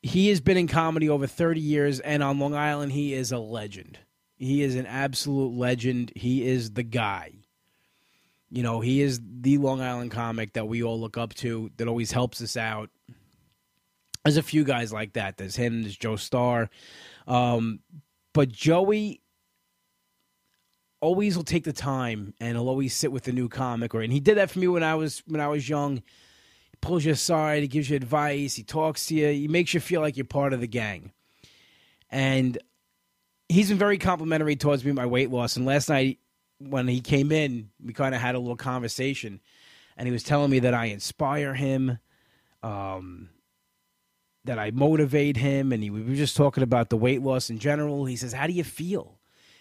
He 0.00 0.28
has 0.28 0.40
been 0.40 0.56
in 0.56 0.68
comedy 0.68 1.08
over 1.08 1.26
30 1.26 1.60
years, 1.60 2.00
and 2.00 2.22
on 2.22 2.38
Long 2.38 2.54
Island, 2.54 2.92
he 2.92 3.12
is 3.12 3.32
a 3.32 3.38
legend. 3.38 3.98
He 4.36 4.62
is 4.62 4.76
an 4.76 4.86
absolute 4.86 5.54
legend. 5.54 6.12
He 6.14 6.46
is 6.46 6.70
the 6.70 6.84
guy. 6.84 7.37
You 8.50 8.62
know, 8.62 8.80
he 8.80 9.02
is 9.02 9.20
the 9.40 9.58
Long 9.58 9.80
Island 9.80 10.10
comic 10.10 10.54
that 10.54 10.66
we 10.66 10.82
all 10.82 10.98
look 10.98 11.18
up 11.18 11.34
to, 11.34 11.70
that 11.76 11.88
always 11.88 12.12
helps 12.12 12.40
us 12.40 12.56
out. 12.56 12.90
There's 14.24 14.36
a 14.36 14.42
few 14.42 14.64
guys 14.64 14.92
like 14.92 15.14
that. 15.14 15.36
There's 15.36 15.56
him, 15.56 15.82
there's 15.82 15.96
Joe 15.96 16.16
Starr. 16.16 16.70
Um, 17.26 17.80
but 18.32 18.50
Joey 18.50 19.20
always 21.00 21.36
will 21.36 21.44
take 21.44 21.64
the 21.64 21.72
time 21.72 22.34
and 22.40 22.56
he'll 22.56 22.68
always 22.68 22.94
sit 22.94 23.12
with 23.12 23.28
a 23.28 23.32
new 23.32 23.48
comic 23.48 23.94
or 23.94 24.00
and 24.00 24.12
he 24.12 24.20
did 24.20 24.36
that 24.36 24.50
for 24.50 24.58
me 24.58 24.66
when 24.66 24.82
I 24.82 24.94
was 24.94 25.22
when 25.26 25.40
I 25.40 25.48
was 25.48 25.68
young. 25.68 25.96
He 25.96 26.76
pulls 26.80 27.04
you 27.04 27.12
aside, 27.12 27.62
he 27.62 27.68
gives 27.68 27.88
you 27.88 27.96
advice, 27.96 28.54
he 28.54 28.62
talks 28.62 29.06
to 29.06 29.14
you, 29.14 29.28
he 29.28 29.48
makes 29.48 29.74
you 29.74 29.80
feel 29.80 30.00
like 30.00 30.16
you're 30.16 30.26
part 30.26 30.52
of 30.52 30.60
the 30.60 30.66
gang. 30.66 31.12
And 32.10 32.58
he's 33.48 33.68
been 33.68 33.78
very 33.78 33.98
complimentary 33.98 34.56
towards 34.56 34.84
me 34.84 34.92
my 34.92 35.06
weight 35.06 35.30
loss. 35.30 35.56
And 35.56 35.66
last 35.66 35.88
night 35.88 36.18
when 36.58 36.88
he 36.88 37.00
came 37.00 37.32
in, 37.32 37.70
we 37.84 37.92
kind 37.92 38.14
of 38.14 38.20
had 38.20 38.34
a 38.34 38.38
little 38.38 38.56
conversation 38.56 39.40
and 39.96 40.06
he 40.06 40.12
was 40.12 40.22
telling 40.22 40.50
me 40.50 40.60
that 40.60 40.74
I 40.74 40.86
inspire 40.86 41.54
him. 41.54 41.98
Um 42.62 43.30
that 44.44 44.58
I 44.58 44.70
motivate 44.70 45.36
him, 45.36 45.72
and 45.72 45.82
he, 45.82 45.90
we 45.90 46.02
were 46.02 46.14
just 46.14 46.34
talking 46.34 46.62
about 46.62 46.88
the 46.88 46.96
weight 46.96 47.22
loss 47.22 47.50
in 47.50 47.58
general. 47.58 48.06
He 48.06 48.16
says, 48.16 48.32
"How 48.32 48.46
do 48.46 48.52
you 48.52 48.64
feel?" 48.64 49.18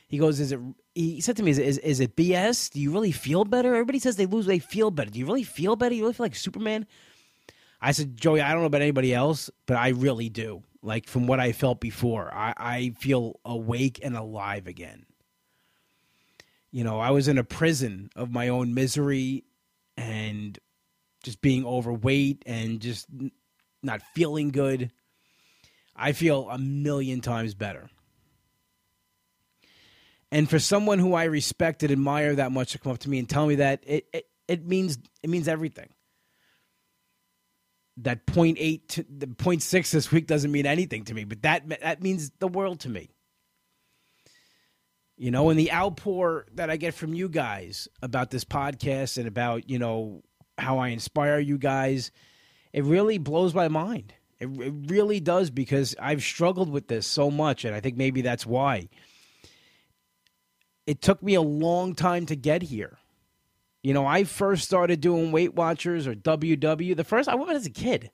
He 0.08 0.18
goes, 0.18 0.40
"Is 0.40 0.54
it?" 0.54 0.60
He 0.96 1.20
said 1.20 1.36
to 1.38 1.44
me, 1.44 1.52
"Is 1.52 1.60
is, 1.60 1.78
is 1.80 2.00
it 2.00 2.16
BS? 2.16 2.72
Do 2.72 2.80
you 2.80 2.92
really 2.92 3.12
feel 3.12 3.44
better? 3.44 3.74
Everybody 3.74 4.00
says 4.00 4.16
they 4.16 4.26
lose, 4.26 4.46
they 4.46 4.60
feel 4.60 4.90
better. 4.90 5.10
Do 5.12 5.20
you 5.20 5.26
really 5.26 5.44
feel 5.44 5.76
better? 5.76 5.94
You 5.94 6.04
really 6.04 6.14
feel 6.14 6.24
like 6.24 6.36
Superman?" 6.36 6.88
I 7.82 7.92
said, 7.92 8.18
"Joey, 8.18 8.42
I 8.42 8.54
don't 8.54 8.62
know 8.62 8.68
about 8.68 8.82
anybody 8.82 9.14
else, 9.14 9.50
but 9.66 9.78
I 9.78 9.90
really 9.90 10.30
do. 10.30 10.64
Like 10.82 11.08
from 11.08 11.28
what 11.28 11.40
I 11.40 11.52
felt 11.52 11.82
before, 11.82 12.34
I, 12.34 12.54
I 12.56 12.90
feel 12.98 13.40
awake 13.44 14.00
and 14.02 14.16
alive 14.16 14.68
again." 14.68 15.06
You 16.72 16.84
know, 16.84 17.00
I 17.00 17.12
was 17.12 17.28
in 17.28 17.38
a 17.38 17.44
prison 17.44 18.10
of 18.16 18.32
my 18.32 18.50
own 18.50 18.74
misery 18.74 19.46
and 19.96 20.58
just 21.24 21.42
being 21.42 21.66
overweight 21.66 22.44
and 22.46 22.80
just 22.80 23.08
not 23.82 24.02
feeling 24.14 24.50
good. 24.50 24.92
I 25.96 26.12
feel 26.12 26.48
a 26.50 26.58
million 26.58 27.22
times 27.22 27.56
better. 27.56 27.90
And 30.32 30.50
for 30.50 30.60
someone 30.60 31.00
who 31.00 31.14
I 31.14 31.24
respect 31.24 31.84
and 31.84 31.92
admire 31.92 32.36
that 32.36 32.52
much 32.52 32.74
to 32.74 32.80
come 32.80 32.92
up 32.92 33.00
to 33.00 33.10
me 33.10 33.20
and 33.20 33.30
tell 33.30 33.48
me 33.48 33.56
that 33.56 33.84
it 33.86 34.08
it, 34.14 34.26
it 34.48 34.66
means 34.66 34.98
it 35.24 35.30
means 35.30 35.48
everything. 35.48 35.90
That 37.98 38.26
point 38.26 38.58
eight 38.60 38.90
to 38.90 39.06
the 39.10 39.28
point 39.28 39.64
six 39.64 39.92
this 39.92 40.12
week 40.12 40.28
doesn't 40.28 40.52
mean 40.52 40.66
anything 40.66 41.06
to 41.06 41.14
me, 41.14 41.24
but 41.24 41.42
that 41.44 41.68
that 41.82 42.04
means 42.04 42.32
the 42.40 42.48
world 42.48 42.82
to 42.82 42.90
me. 42.90 43.10
You 45.18 45.32
know, 45.32 45.50
and 45.50 45.60
the 45.60 45.72
outpour 45.72 46.46
that 46.54 46.70
I 46.70 46.78
get 46.78 46.94
from 46.94 47.14
you 47.14 47.28
guys 47.28 47.88
about 48.04 48.30
this 48.30 48.44
podcast 48.44 49.18
and 49.18 49.28
about, 49.28 49.68
you 49.70 49.80
know, 49.80 50.22
how 50.60 50.78
I 50.78 50.90
inspire 50.90 51.40
you 51.40 51.58
guys 51.58 52.12
it 52.74 52.84
really 52.84 53.18
blows 53.18 53.56
my 53.56 53.68
mind. 53.68 54.14
It, 54.40 54.48
it 54.48 54.74
really 54.86 55.20
does 55.20 55.50
because 55.50 55.96
I've 56.00 56.22
struggled 56.22 56.70
with 56.70 56.88
this 56.88 57.08
so 57.08 57.32
much, 57.32 57.66
and 57.66 57.76
I 57.76 57.80
think 57.80 57.98
maybe 57.98 58.22
that's 58.22 58.46
why. 58.46 58.90
It 60.86 61.02
took 61.02 61.24
me 61.24 61.34
a 61.34 61.42
long 61.42 61.96
time 61.96 62.28
to 62.28 62.36
get 62.36 62.62
here. 62.62 63.00
You 63.82 63.96
know, 63.96 64.06
I 64.06 64.26
first 64.26 64.66
started 64.66 65.02
doing 65.02 65.32
Weight 65.32 65.56
Watchers 65.56 66.06
or 66.06 66.14
WW. 66.14 66.96
The 66.96 67.04
first 67.04 67.28
I 67.28 67.34
went 67.34 67.52
as 67.52 67.66
a 67.66 67.72
kid 67.72 68.12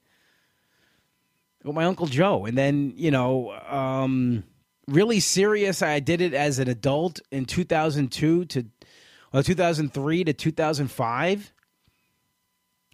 with 1.63 1.75
my 1.75 1.83
uncle 1.83 2.07
Joe, 2.07 2.45
and 2.45 2.57
then 2.57 2.93
you 2.95 3.11
know, 3.11 3.51
um, 3.51 4.43
really 4.87 5.19
serious. 5.19 5.81
I 5.81 5.99
did 5.99 6.21
it 6.21 6.33
as 6.33 6.59
an 6.59 6.69
adult 6.69 7.21
in 7.31 7.45
2002 7.45 8.45
to 8.45 8.65
well, 9.31 9.43
2003 9.43 10.25
to 10.25 10.33
2005, 10.33 11.53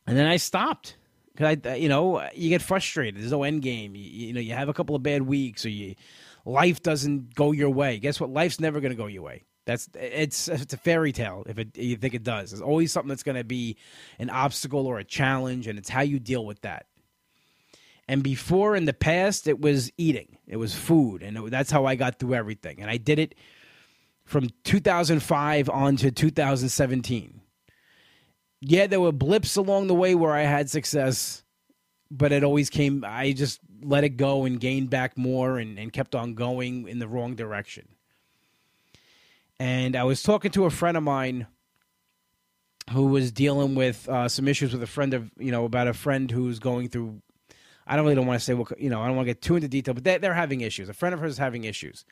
and 0.07 0.17
then 0.17 0.25
I 0.25 0.37
stopped 0.37 0.95
because 1.33 1.57
I, 1.65 1.75
you 1.75 1.89
know, 1.89 2.27
you 2.33 2.49
get 2.49 2.61
frustrated. 2.61 3.21
There's 3.21 3.31
no 3.31 3.43
end 3.43 3.61
game. 3.61 3.95
You, 3.95 4.03
you, 4.03 4.33
know, 4.33 4.39
you 4.39 4.53
have 4.53 4.69
a 4.69 4.73
couple 4.73 4.95
of 4.95 5.03
bad 5.03 5.21
weeks, 5.23 5.65
or 5.65 5.69
you 5.69 5.95
life 6.45 6.81
doesn't 6.81 7.35
go 7.35 7.51
your 7.51 7.69
way. 7.69 7.99
Guess 7.99 8.19
what? 8.19 8.29
Life's 8.29 8.59
never 8.59 8.79
going 8.79 8.91
to 8.91 8.97
go 8.97 9.07
your 9.07 9.23
way. 9.23 9.43
That's 9.65 9.87
it's 9.93 10.47
it's 10.47 10.73
a 10.73 10.77
fairy 10.77 11.11
tale 11.11 11.43
if 11.47 11.59
it 11.59 11.77
you 11.77 11.95
think 11.95 12.13
it 12.13 12.23
does. 12.23 12.51
There's 12.51 12.61
always 12.61 12.91
something 12.91 13.09
that's 13.09 13.23
going 13.23 13.37
to 13.37 13.43
be 13.43 13.77
an 14.17 14.29
obstacle 14.29 14.87
or 14.87 14.97
a 14.97 15.03
challenge, 15.03 15.67
and 15.67 15.77
it's 15.77 15.89
how 15.89 16.01
you 16.01 16.19
deal 16.19 16.45
with 16.45 16.61
that. 16.61 16.87
And 18.09 18.23
before 18.23 18.75
in 18.75 18.83
the 18.83 18.93
past, 18.93 19.47
it 19.47 19.61
was 19.61 19.91
eating, 19.97 20.37
it 20.47 20.57
was 20.57 20.75
food, 20.75 21.23
and 21.23 21.37
it, 21.37 21.51
that's 21.51 21.71
how 21.71 21.85
I 21.85 21.95
got 21.95 22.19
through 22.19 22.33
everything. 22.33 22.81
And 22.81 22.89
I 22.89 22.97
did 22.97 23.19
it 23.19 23.35
from 24.25 24.49
2005 24.63 25.69
on 25.69 25.95
to 25.97 26.11
2017 26.11 27.39
yeah, 28.61 28.87
there 28.87 28.99
were 28.99 29.11
blips 29.11 29.55
along 29.55 29.87
the 29.87 29.95
way 29.95 30.15
where 30.15 30.33
I 30.33 30.41
had 30.41 30.69
success, 30.69 31.43
but 32.11 32.31
it 32.31 32.43
always 32.43 32.69
came, 32.69 33.05
I 33.07 33.31
just 33.31 33.59
let 33.81 34.03
it 34.03 34.17
go 34.17 34.45
and 34.45 34.59
gained 34.59 34.89
back 34.89 35.17
more 35.17 35.57
and, 35.57 35.79
and 35.79 35.93
kept 35.93 36.15
on 36.15 36.33
going 36.33 36.87
in 36.87 36.99
the 36.99 37.07
wrong 37.07 37.35
direction. 37.35 37.87
And 39.59 39.95
I 39.95 40.03
was 40.03 40.23
talking 40.23 40.51
to 40.51 40.65
a 40.65 40.69
friend 40.69 40.97
of 40.97 41.03
mine 41.03 41.47
who 42.91 43.07
was 43.07 43.31
dealing 43.31 43.75
with 43.75 44.09
uh, 44.09 44.27
some 44.27 44.47
issues 44.47 44.73
with 44.73 44.83
a 44.83 44.87
friend 44.87 45.13
of, 45.13 45.31
you 45.37 45.51
know, 45.51 45.65
about 45.65 45.87
a 45.87 45.93
friend 45.93 46.29
who's 46.31 46.59
going 46.59 46.89
through, 46.89 47.21
I 47.89 47.95
don't 47.95 48.05
really 48.05 48.15
don't 48.15 48.27
want 48.27 48.39
to 48.39 48.45
say, 48.45 48.53
what, 48.53 48.79
you 48.79 48.91
know, 48.91 49.01
I 49.01 49.07
don't 49.07 49.15
want 49.15 49.27
to 49.27 49.33
get 49.33 49.41
too 49.41 49.55
into 49.55 49.67
detail, 49.67 49.95
but 49.95 50.03
they're, 50.03 50.19
they're 50.19 50.33
having 50.33 50.61
issues. 50.61 50.89
A 50.89 50.93
friend 50.93 51.13
of 51.13 51.19
hers 51.19 51.33
is 51.33 51.37
having 51.39 51.63
issues. 51.63 52.05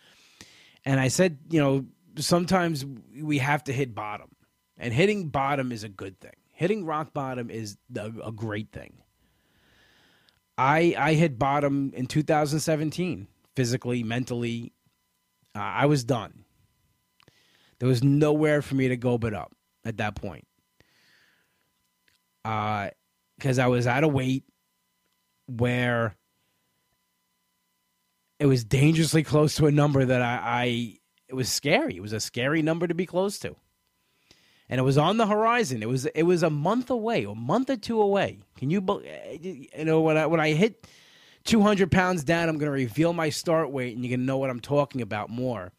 And 0.84 1.00
I 1.00 1.08
said, 1.08 1.38
you 1.50 1.62
know, 1.62 1.86
sometimes 2.18 2.84
we 3.22 3.38
have 3.38 3.64
to 3.66 3.74
hit 3.74 3.94
bottom 3.94 4.30
and 4.78 4.92
hitting 4.92 5.30
bottom 5.30 5.72
is 5.72 5.84
a 5.84 5.90
good 5.90 6.20
thing. 6.20 6.34
Hitting 6.52 6.84
rock 6.84 7.14
bottom 7.14 7.52
is 7.52 7.78
a, 7.96 8.12
a 8.26 8.32
great 8.32 8.72
thing. 8.72 9.04
I 10.58 10.96
I 10.98 11.14
hit 11.14 11.38
bottom 11.38 11.92
in 11.94 12.08
2017, 12.08 13.28
physically, 13.56 14.02
mentally. 14.02 14.74
Uh, 15.56 15.60
I 15.60 15.86
was 15.86 16.04
done. 16.04 16.46
There 17.78 17.88
was 17.88 18.04
nowhere 18.04 18.64
for 18.64 18.74
me 18.74 18.88
to 18.88 18.98
go 18.98 19.20
but 19.20 19.36
up 19.36 19.56
at 19.86 19.98
that 19.98 20.16
point. 20.16 20.48
Uh, 22.44 22.90
because 23.38 23.60
I 23.60 23.68
was 23.68 23.86
out 23.86 24.04
of 24.04 24.12
weight 24.12 24.46
where 25.48 26.16
it 28.40 28.46
was 28.46 28.64
dangerously 28.64 29.24
close 29.24 29.56
to 29.56 29.66
a 29.66 29.72
number 29.72 30.06
that 30.06 30.22
I, 30.22 30.42
I 30.44 30.98
it 31.28 31.34
was 31.34 31.50
scary. 31.50 31.98
It 31.98 32.02
was 32.02 32.14
a 32.14 32.20
scary 32.20 32.62
number 32.62 32.88
to 32.88 32.94
be 32.94 33.06
close 33.06 33.40
to 33.40 33.56
and 34.70 34.80
it 34.80 34.84
was 34.84 34.98
on 34.98 35.18
the 35.18 35.28
horizon. 35.28 35.82
It 35.82 35.90
was 35.90 36.06
it 36.08 36.24
was 36.24 36.44
a 36.44 36.50
month 36.50 36.90
away, 36.90 37.24
a 37.24 37.34
month 37.34 37.70
or 37.70 37.78
two 37.78 38.02
away. 38.02 38.40
Can 38.58 38.70
you 38.70 38.82
you 39.42 39.86
know 39.86 40.02
when 40.02 40.18
I 40.18 40.26
when 40.26 40.40
I 40.40 40.54
hit 40.54 40.88
200 41.46 41.92
pounds 41.92 42.24
down, 42.24 42.50
I'm 42.50 42.58
going 42.58 42.68
to 42.68 42.72
reveal 42.72 43.14
my 43.14 43.30
start 43.30 43.72
weight, 43.72 43.96
and 43.96 44.04
you're 44.04 44.10
going 44.10 44.20
to 44.20 44.26
know 44.26 44.38
what 44.38 44.50
I'm 44.50 44.60
talking 44.60 45.02
about 45.02 45.30
more. 45.30 45.72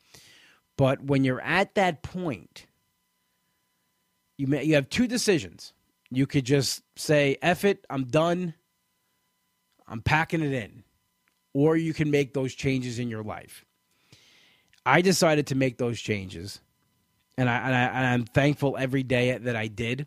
But 0.77 1.03
when 1.03 1.25
you're 1.25 1.41
at 1.41 1.75
that 1.75 2.03
point, 2.03 2.67
you 4.39 4.47
may, 4.47 4.65
you 4.65 4.77
have 4.77 4.89
two 4.89 5.07
decisions. 5.07 5.75
You 6.11 6.27
could 6.27 6.45
just 6.45 6.83
say, 6.97 7.37
"Eff 7.43 7.65
it, 7.65 7.85
I'm 7.91 8.05
done. 8.05 8.55
I'm 9.89 10.03
packing 10.03 10.43
it 10.43 10.53
in," 10.53 10.85
or 11.53 11.77
you 11.77 11.93
can 11.95 12.11
make 12.11 12.35
those 12.35 12.55
changes 12.55 12.99
in 12.99 13.09
your 13.09 13.23
life. 13.23 13.65
I 14.87 15.03
decided 15.03 15.49
to 15.49 15.55
make 15.55 15.79
those 15.79 16.01
changes 16.01 16.61
and 17.39 17.49
I, 17.49 18.13
I'm 18.13 18.25
thankful 18.25 18.77
every 18.77 19.05
day 19.05 19.39
that 19.39 19.55
I 19.55 19.69
did. 19.69 20.07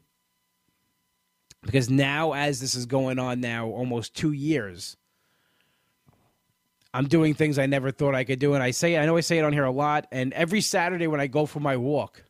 Because 1.62 1.90
now 1.90 2.34
as 2.34 2.60
this 2.60 2.76
is 2.76 2.86
going 2.86 3.18
on 3.18 3.40
now 3.40 3.68
almost 3.68 4.16
2 4.16 4.32
years 4.32 4.98
I'm 6.94 7.08
doing 7.08 7.36
things 7.36 7.58
I 7.58 7.68
never 7.68 7.92
thought 7.92 8.16
I 8.16 8.26
could 8.26 8.40
do. 8.40 8.54
And 8.54 8.62
I 8.62 8.72
say 8.72 8.98
I 8.98 9.06
know 9.06 9.16
I 9.16 9.22
say 9.22 9.38
it 9.38 9.46
on 9.46 9.54
here 9.54 9.64
a 9.64 9.72
lot 9.72 10.08
and 10.12 10.34
every 10.34 10.60
Saturday 10.60 11.08
when 11.08 11.22
I 11.22 11.28
go 11.28 11.46
for 11.46 11.60
my 11.60 11.78
walk 11.78 12.24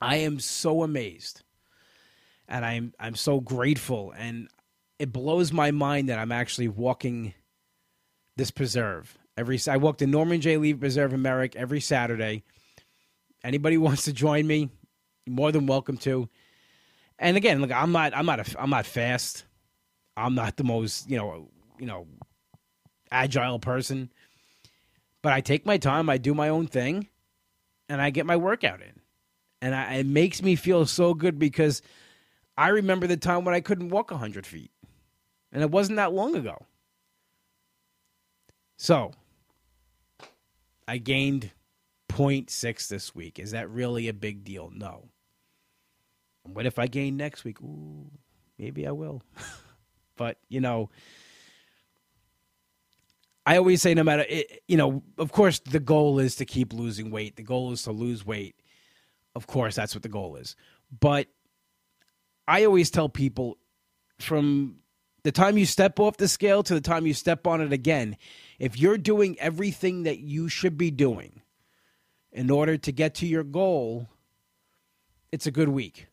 I 0.00 0.16
am 0.16 0.38
so 0.38 0.82
amazed. 0.82 1.42
And 2.48 2.64
I'm 2.64 2.94
I'm 3.00 3.14
so 3.14 3.40
grateful. 3.40 4.12
And 4.16 4.48
it 4.98 5.12
blows 5.12 5.52
my 5.52 5.70
mind 5.70 6.08
that 6.08 6.18
I'm 6.18 6.32
actually 6.32 6.68
walking 6.68 7.34
this 8.36 8.50
preserve 8.50 9.16
every 9.36 9.58
I 9.68 9.76
walk 9.76 9.98
the 9.98 10.06
Norman 10.06 10.40
J. 10.40 10.56
Levy 10.56 10.78
Preserve 10.78 11.12
in 11.12 11.22
Merrick 11.22 11.56
every 11.56 11.80
Saturday 11.80 12.44
Anybody 13.44 13.76
wants 13.78 14.04
to 14.04 14.12
join 14.12 14.46
me, 14.46 14.70
more 15.28 15.52
than 15.52 15.66
welcome 15.66 15.98
to. 15.98 16.28
And 17.18 17.36
again, 17.36 17.60
look, 17.60 17.70
I'm 17.70 17.92
not, 17.92 18.16
I'm 18.16 18.26
not, 18.26 18.40
a, 18.40 18.60
I'm 18.60 18.70
not 18.70 18.86
fast. 18.86 19.44
I'm 20.16 20.34
not 20.34 20.56
the 20.56 20.64
most, 20.64 21.08
you 21.08 21.16
know, 21.16 21.48
you 21.78 21.86
know, 21.86 22.06
agile 23.12 23.58
person. 23.58 24.10
But 25.22 25.32
I 25.32 25.40
take 25.40 25.64
my 25.64 25.76
time. 25.76 26.10
I 26.10 26.18
do 26.18 26.34
my 26.34 26.48
own 26.48 26.66
thing, 26.66 27.08
and 27.88 28.00
I 28.00 28.10
get 28.10 28.26
my 28.26 28.36
workout 28.36 28.80
in. 28.80 29.00
And 29.62 29.74
I, 29.74 29.94
it 29.94 30.06
makes 30.06 30.42
me 30.42 30.56
feel 30.56 30.86
so 30.86 31.14
good 31.14 31.38
because 31.38 31.82
I 32.56 32.68
remember 32.68 33.06
the 33.06 33.16
time 33.16 33.44
when 33.44 33.54
I 33.54 33.60
couldn't 33.60 33.88
walk 33.88 34.10
100 34.10 34.46
feet. 34.46 34.70
And 35.54 35.62
it 35.62 35.70
wasn't 35.70 35.96
that 35.96 36.12
long 36.12 36.34
ago. 36.34 36.66
So, 38.76 39.12
I 40.88 40.98
gained 40.98 41.52
0.6 42.10 42.88
this 42.88 43.14
week. 43.14 43.38
Is 43.38 43.52
that 43.52 43.70
really 43.70 44.08
a 44.08 44.12
big 44.12 44.42
deal? 44.42 44.70
No. 44.74 45.08
What 46.42 46.66
if 46.66 46.78
I 46.78 46.88
gain 46.88 47.16
next 47.16 47.44
week? 47.44 47.60
Ooh, 47.62 48.10
maybe 48.58 48.84
I 48.84 48.90
will. 48.90 49.22
but, 50.16 50.38
you 50.48 50.60
know, 50.60 50.90
I 53.46 53.56
always 53.56 53.80
say 53.80 53.94
no 53.94 54.02
matter, 54.02 54.24
it, 54.28 54.62
you 54.66 54.76
know, 54.76 55.04
of 55.18 55.30
course, 55.30 55.60
the 55.60 55.80
goal 55.80 56.18
is 56.18 56.34
to 56.36 56.44
keep 56.44 56.72
losing 56.72 57.12
weight. 57.12 57.36
The 57.36 57.42
goal 57.44 57.70
is 57.70 57.84
to 57.84 57.92
lose 57.92 58.26
weight. 58.26 58.56
Of 59.36 59.46
course, 59.46 59.76
that's 59.76 59.94
what 59.94 60.02
the 60.02 60.08
goal 60.08 60.34
is. 60.34 60.56
But 61.00 61.28
I 62.48 62.64
always 62.64 62.90
tell 62.90 63.08
people 63.08 63.58
from 64.18 64.78
the 65.24 65.32
time 65.32 65.58
you 65.58 65.66
step 65.66 65.98
off 65.98 66.18
the 66.18 66.28
scale 66.28 66.62
to 66.62 66.74
the 66.74 66.80
time 66.80 67.06
you 67.06 67.14
step 67.14 67.46
on 67.46 67.60
it 67.60 67.72
again, 67.72 68.16
if 68.58 68.78
you're 68.78 68.98
doing 68.98 69.36
everything 69.40 70.04
that 70.04 70.18
you 70.18 70.48
should 70.48 70.78
be 70.78 70.90
doing, 70.90 71.40
in 72.30 72.50
order 72.50 72.76
to 72.76 72.92
get 72.92 73.14
to 73.16 73.26
your 73.26 73.44
goal, 73.44 74.08
it's 75.32 75.46
a 75.46 75.50
good 75.50 75.68
week. 75.68 76.06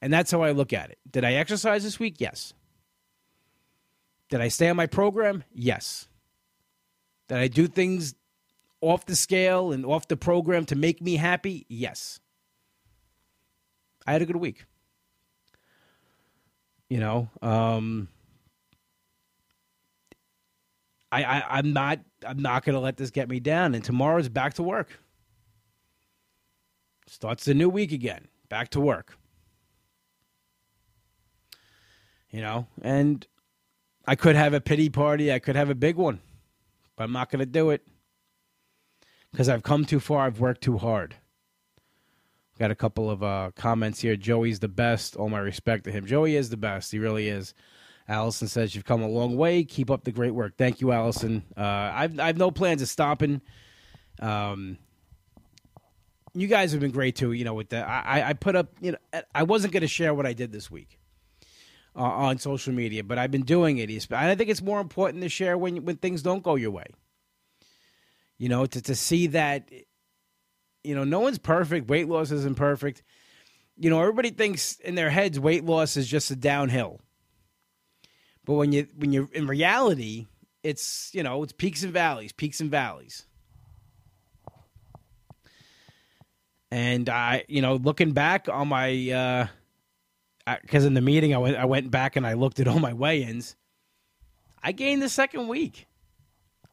And 0.00 0.12
that's 0.12 0.30
how 0.30 0.42
I 0.42 0.52
look 0.52 0.72
at 0.72 0.90
it. 0.90 0.98
Did 1.10 1.24
I 1.24 1.34
exercise 1.34 1.82
this 1.82 1.98
week? 1.98 2.16
Yes. 2.18 2.54
Did 4.30 4.40
I 4.40 4.48
stay 4.48 4.68
on 4.68 4.76
my 4.76 4.86
program? 4.86 5.44
Yes. 5.52 6.08
Did 7.28 7.38
I 7.38 7.48
do 7.48 7.66
things 7.66 8.14
off 8.80 9.06
the 9.06 9.16
scale 9.16 9.72
and 9.72 9.86
off 9.86 10.08
the 10.08 10.16
program 10.16 10.66
to 10.66 10.76
make 10.76 11.00
me 11.00 11.16
happy? 11.16 11.66
Yes. 11.68 12.20
I 14.06 14.12
had 14.12 14.22
a 14.22 14.26
good 14.26 14.36
week. 14.36 14.66
You 16.92 17.00
know, 17.00 17.30
um, 17.40 18.06
I, 21.10 21.24
I 21.24 21.44
I'm 21.48 21.72
not 21.72 22.00
I'm 22.22 22.42
not 22.42 22.66
going 22.66 22.74
to 22.74 22.80
let 22.80 22.98
this 22.98 23.10
get 23.10 23.30
me 23.30 23.40
down. 23.40 23.74
And 23.74 23.82
tomorrow's 23.82 24.28
back 24.28 24.52
to 24.54 24.62
work. 24.62 24.98
Starts 27.06 27.46
the 27.46 27.54
new 27.54 27.70
week 27.70 27.92
again. 27.92 28.28
Back 28.50 28.68
to 28.72 28.80
work. 28.80 29.16
You 32.30 32.42
know, 32.42 32.66
and 32.82 33.26
I 34.06 34.14
could 34.14 34.36
have 34.36 34.52
a 34.52 34.60
pity 34.60 34.90
party. 34.90 35.32
I 35.32 35.38
could 35.38 35.56
have 35.56 35.70
a 35.70 35.74
big 35.74 35.96
one, 35.96 36.20
but 36.96 37.04
I'm 37.04 37.12
not 37.12 37.30
going 37.30 37.40
to 37.40 37.46
do 37.46 37.70
it 37.70 37.86
because 39.30 39.48
I've 39.48 39.62
come 39.62 39.86
too 39.86 39.98
far. 39.98 40.26
I've 40.26 40.40
worked 40.40 40.60
too 40.60 40.76
hard. 40.76 41.14
Got 42.62 42.70
a 42.70 42.76
couple 42.76 43.10
of 43.10 43.24
uh, 43.24 43.50
comments 43.56 44.00
here. 44.00 44.14
Joey's 44.14 44.60
the 44.60 44.68
best. 44.68 45.16
All 45.16 45.28
my 45.28 45.40
respect 45.40 45.82
to 45.82 45.90
him. 45.90 46.06
Joey 46.06 46.36
is 46.36 46.48
the 46.48 46.56
best. 46.56 46.92
He 46.92 47.00
really 47.00 47.26
is. 47.26 47.54
Allison 48.06 48.46
says 48.46 48.72
you've 48.72 48.84
come 48.84 49.02
a 49.02 49.08
long 49.08 49.36
way. 49.36 49.64
Keep 49.64 49.90
up 49.90 50.04
the 50.04 50.12
great 50.12 50.30
work. 50.30 50.52
Thank 50.56 50.80
you, 50.80 50.92
Allison. 50.92 51.42
Uh, 51.56 51.60
I've 51.60 52.20
I've 52.20 52.36
no 52.36 52.52
plans 52.52 52.80
of 52.80 52.88
stopping. 52.88 53.40
Um, 54.20 54.78
you 56.34 56.46
guys 56.46 56.70
have 56.70 56.80
been 56.80 56.92
great 56.92 57.16
too. 57.16 57.32
You 57.32 57.44
know, 57.44 57.54
with 57.54 57.70
the 57.70 57.84
I 57.84 58.28
I 58.28 58.32
put 58.34 58.54
up. 58.54 58.68
You 58.80 58.92
know, 58.92 59.22
I 59.34 59.42
wasn't 59.42 59.72
going 59.72 59.80
to 59.80 59.88
share 59.88 60.14
what 60.14 60.24
I 60.24 60.32
did 60.32 60.52
this 60.52 60.70
week 60.70 61.00
uh, 61.96 62.02
on 62.02 62.38
social 62.38 62.72
media, 62.72 63.02
but 63.02 63.18
I've 63.18 63.32
been 63.32 63.42
doing 63.42 63.78
it. 63.78 63.90
And 63.90 64.16
I 64.30 64.36
think 64.36 64.50
it's 64.50 64.62
more 64.62 64.80
important 64.80 65.24
to 65.24 65.28
share 65.28 65.58
when 65.58 65.84
when 65.84 65.96
things 65.96 66.22
don't 66.22 66.44
go 66.44 66.54
your 66.54 66.70
way. 66.70 66.86
You 68.38 68.48
know, 68.48 68.66
to 68.66 68.80
to 68.82 68.94
see 68.94 69.26
that. 69.26 69.68
You 70.84 70.94
know, 70.94 71.04
no 71.04 71.20
one's 71.20 71.38
perfect. 71.38 71.88
Weight 71.88 72.08
loss 72.08 72.30
isn't 72.30 72.56
perfect. 72.56 73.02
You 73.78 73.90
know, 73.90 74.00
everybody 74.00 74.30
thinks 74.30 74.76
in 74.80 74.94
their 74.94 75.10
heads 75.10 75.38
weight 75.40 75.64
loss 75.64 75.96
is 75.96 76.06
just 76.06 76.30
a 76.30 76.36
downhill 76.36 77.00
but 78.44 78.54
when 78.54 78.72
you 78.72 78.88
when 78.96 79.12
you're 79.12 79.28
in 79.32 79.46
reality, 79.46 80.26
it's 80.62 81.10
you 81.14 81.22
know 81.22 81.42
it's 81.42 81.52
peaks 81.52 81.82
and 81.82 81.92
valleys, 81.92 82.32
peaks 82.32 82.60
and 82.60 82.70
valleys. 82.70 83.26
And 86.70 87.08
I, 87.10 87.44
you 87.48 87.60
know, 87.60 87.74
looking 87.74 88.12
back 88.12 88.48
on 88.48 88.68
my, 88.68 88.90
because 90.62 90.84
uh, 90.84 90.86
in 90.86 90.94
the 90.94 91.02
meeting 91.02 91.34
I 91.34 91.38
went, 91.38 91.58
I 91.58 91.66
went 91.66 91.90
back 91.90 92.16
and 92.16 92.26
I 92.26 92.32
looked 92.32 92.60
at 92.60 92.68
all 92.68 92.78
my 92.78 92.94
weigh-ins. 92.94 93.56
I 94.62 94.72
gained 94.72 95.02
the 95.02 95.10
second 95.10 95.48
week. 95.48 95.86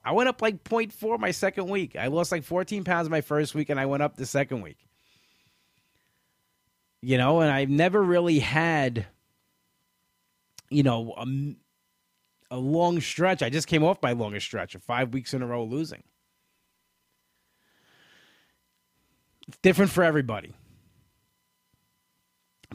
I 0.04 0.14
went 0.14 0.30
up 0.30 0.42
like 0.42 0.64
0.4 0.64 1.20
my 1.20 1.32
second 1.32 1.70
week. 1.70 1.96
I 1.96 2.08
lost 2.08 2.32
like 2.32 2.44
14 2.44 2.84
pounds 2.84 3.10
my 3.10 3.22
first 3.22 3.54
week, 3.54 3.70
and 3.70 3.80
I 3.80 3.86
went 3.86 4.04
up 4.04 4.16
the 4.16 4.26
second 4.26 4.62
week. 4.62 4.78
You 7.02 7.18
know, 7.18 7.42
and 7.42 7.52
I've 7.52 7.70
never 7.70 8.02
really 8.02 8.40
had 8.40 9.08
you 10.70 10.84
know, 10.84 11.14
a, 11.18 12.56
a 12.56 12.58
long 12.58 13.02
stretch. 13.02 13.42
I 13.42 13.50
just 13.50 13.68
came 13.68 13.84
off 13.84 14.02
my 14.02 14.14
longest 14.14 14.46
stretch 14.46 14.76
of 14.76 14.84
five 14.84 15.14
weeks 15.14 15.34
in 15.34 15.42
a 15.42 15.48
row 15.48 15.64
losing. 15.64 16.04
It's 19.48 19.58
different 19.62 19.92
for 19.92 20.04
everybody. 20.04 20.54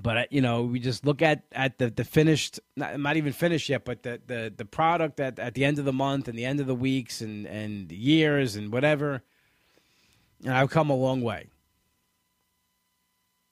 But 0.00 0.32
you 0.32 0.40
know, 0.40 0.62
we 0.62 0.80
just 0.80 1.06
look 1.06 1.22
at 1.22 1.44
at 1.52 1.78
the 1.78 1.88
the 1.88 2.04
finished, 2.04 2.58
not, 2.76 2.98
not 2.98 3.16
even 3.16 3.32
finished 3.32 3.68
yet, 3.68 3.84
but 3.84 4.02
the 4.02 4.20
the 4.26 4.52
the 4.54 4.64
product 4.64 5.20
at 5.20 5.38
at 5.38 5.54
the 5.54 5.64
end 5.64 5.78
of 5.78 5.84
the 5.84 5.92
month 5.92 6.26
and 6.26 6.36
the 6.36 6.44
end 6.44 6.60
of 6.60 6.66
the 6.66 6.74
weeks 6.74 7.20
and 7.20 7.46
and 7.46 7.92
years 7.92 8.56
and 8.56 8.72
whatever. 8.72 9.22
And 10.44 10.52
I've 10.52 10.70
come 10.70 10.90
a 10.90 10.96
long 10.96 11.22
way. 11.22 11.48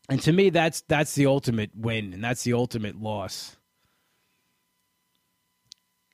And 0.08 0.20
to 0.22 0.32
me, 0.32 0.50
that's 0.50 0.80
that's 0.82 1.14
the 1.14 1.26
ultimate 1.26 1.70
win, 1.76 2.12
and 2.12 2.22
that's 2.22 2.42
the 2.42 2.54
ultimate 2.54 3.00
loss. 3.00 3.56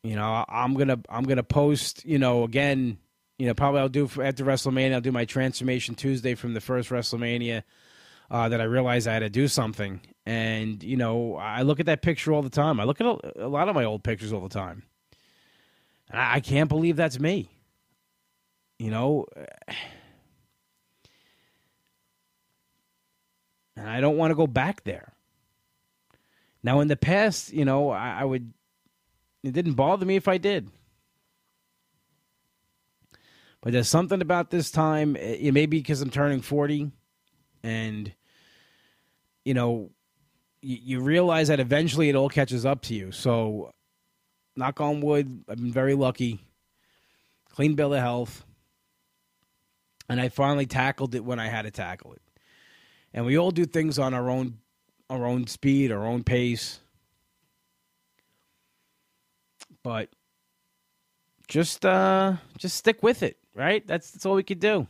You 0.03 0.15
know, 0.15 0.45
I'm 0.47 0.75
gonna 0.75 0.99
I'm 1.09 1.25
gonna 1.25 1.43
post. 1.43 2.05
You 2.05 2.19
know, 2.19 2.45
again, 2.45 2.99
you 3.39 3.47
know, 3.47 3.55
probably 3.55 3.81
I'll 3.81 3.89
do 3.89 4.07
for, 4.07 4.23
after 4.23 4.45
WrestleMania. 4.45 4.93
I'll 4.93 5.01
do 5.01 5.11
my 5.11 5.25
transformation 5.25 5.95
Tuesday 5.95 6.35
from 6.35 6.53
the 6.53 6.61
first 6.61 6.91
WrestleMania. 6.91 7.63
Uh, 8.31 8.49
that 8.51 8.61
I 8.61 8.65
realized 8.65 9.09
I 9.09 9.15
had 9.15 9.21
to 9.21 9.31
do 9.31 9.49
something, 9.49 10.03
and 10.27 10.83
you 10.83 10.99
know, 10.99 11.37
I 11.37 11.63
look 11.63 11.81
at 11.81 11.87
that 11.87 12.03
picture 12.03 12.31
all 12.33 12.43
the 12.43 12.51
time. 12.51 12.79
I 12.79 12.85
look 12.85 13.01
at 13.01 13.07
a, 13.07 13.47
a 13.47 13.49
lot 13.49 13.71
of 13.71 13.75
my 13.75 13.85
old 13.85 14.05
pictures 14.05 14.35
all 14.35 14.43
the 14.43 14.51
time, 14.51 14.83
and 16.11 16.21
I, 16.21 16.35
I 16.35 16.41
can't 16.41 16.69
believe 16.69 16.97
that's 16.97 17.19
me. 17.19 17.49
You 18.79 18.91
know. 18.91 19.27
And 23.77 23.89
I 23.89 24.01
don't 24.01 24.17
want 24.17 24.33
to 24.33 24.35
go 24.35 24.49
back 24.49 24.83
there. 24.83 25.13
Now, 26.65 26.81
in 26.81 26.89
the 26.89 26.97
past, 26.97 27.53
you 27.53 27.65
know, 27.65 27.91
I, 27.91 28.23
I 28.23 28.25
would 28.25 28.53
it 29.43 29.53
didn't 29.53 29.75
bother 29.75 30.05
me 30.05 30.17
if 30.17 30.29
I 30.29 30.39
did. 30.39 30.69
But 33.61 33.73
there's 33.73 33.89
something 33.89 34.21
about 34.21 34.51
this 34.51 34.71
time. 34.71 35.17
It 35.17 35.53
may 35.53 35.67
be 35.67 35.79
because 35.79 36.01
I'm 36.01 36.11
turning 36.11 36.41
40, 36.41 36.93
and 37.63 38.13
you 39.49 39.55
know, 39.55 39.91
you, 40.61 40.79
you 40.83 41.01
realize 41.01 41.49
that 41.49 41.59
eventually 41.59 42.11
it 42.11 42.15
all 42.15 42.29
catches 42.29 42.67
up 42.67 42.83
to 42.83 42.95
you. 42.95 43.11
So, 43.13 43.73
knock 44.57 44.79
on 44.79 45.01
wood, 45.01 45.43
I've 45.49 45.57
been 45.57 45.73
very 45.73 45.95
lucky. 45.95 46.45
Clean 47.55 47.75
bill 47.75 47.95
of 47.95 48.01
health, 48.01 48.45
and 50.07 50.21
I 50.21 50.29
finally 50.29 50.67
tackled 50.67 51.15
it 51.15 51.25
when 51.25 51.39
I 51.39 51.49
had 51.49 51.63
to 51.63 51.71
tackle 51.71 52.13
it. 52.13 52.21
And 53.15 53.25
we 53.25 53.39
all 53.39 53.51
do 53.51 53.65
things 53.65 53.99
on 53.99 54.13
our 54.13 54.29
own, 54.29 54.59
our 55.09 55.25
own 55.25 55.47
speed, 55.47 55.93
our 55.93 56.05
own 56.05 56.25
pace. 56.25 56.81
But 59.83 60.11
just 61.49 61.87
uh 61.87 62.35
just 62.59 62.77
stick 62.77 63.03
with 63.03 63.23
it, 63.23 63.39
right? 63.55 63.85
That's 63.87 64.11
that's 64.11 64.27
all 64.27 64.35
we 64.35 64.43
could 64.43 64.61
do. 64.61 64.87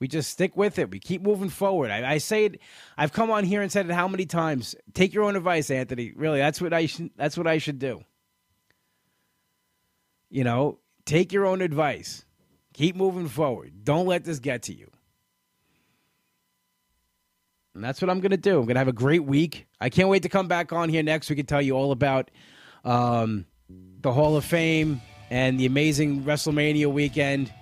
We 0.00 0.08
just 0.08 0.30
stick 0.30 0.56
with 0.56 0.78
it. 0.78 0.90
We 0.90 0.98
keep 0.98 1.22
moving 1.22 1.50
forward. 1.50 1.90
I, 1.90 2.12
I 2.12 2.18
say 2.18 2.46
it. 2.46 2.60
I've 2.96 3.12
come 3.12 3.30
on 3.30 3.44
here 3.44 3.60
and 3.60 3.70
said 3.70 3.84
it 3.88 3.92
how 3.92 4.08
many 4.08 4.24
times. 4.24 4.74
Take 4.94 5.12
your 5.12 5.24
own 5.24 5.36
advice, 5.36 5.70
Anthony. 5.70 6.12
Really, 6.16 6.38
that's 6.38 6.60
what 6.60 6.72
I 6.72 6.86
should. 6.86 7.10
That's 7.16 7.36
what 7.36 7.46
I 7.46 7.58
should 7.58 7.78
do. 7.78 8.02
You 10.30 10.44
know, 10.44 10.78
take 11.04 11.32
your 11.32 11.44
own 11.44 11.60
advice. 11.60 12.24
Keep 12.72 12.96
moving 12.96 13.28
forward. 13.28 13.84
Don't 13.84 14.06
let 14.06 14.24
this 14.24 14.38
get 14.38 14.62
to 14.64 14.74
you. 14.74 14.90
And 17.74 17.84
that's 17.84 18.00
what 18.00 18.10
I'm 18.10 18.20
going 18.20 18.30
to 18.30 18.36
do. 18.36 18.58
I'm 18.58 18.64
going 18.64 18.74
to 18.74 18.80
have 18.80 18.88
a 18.88 18.92
great 18.92 19.24
week. 19.24 19.66
I 19.80 19.90
can't 19.90 20.08
wait 20.08 20.22
to 20.22 20.28
come 20.28 20.48
back 20.48 20.72
on 20.72 20.88
here 20.88 21.02
next 21.02 21.30
We 21.30 21.36
can 21.36 21.46
tell 21.46 21.62
you 21.62 21.74
all 21.74 21.92
about 21.92 22.30
um, 22.84 23.46
the 24.00 24.12
Hall 24.12 24.36
of 24.36 24.44
Fame 24.44 25.00
and 25.30 25.58
the 25.58 25.66
amazing 25.66 26.24
WrestleMania 26.24 26.92
weekend. 26.92 27.52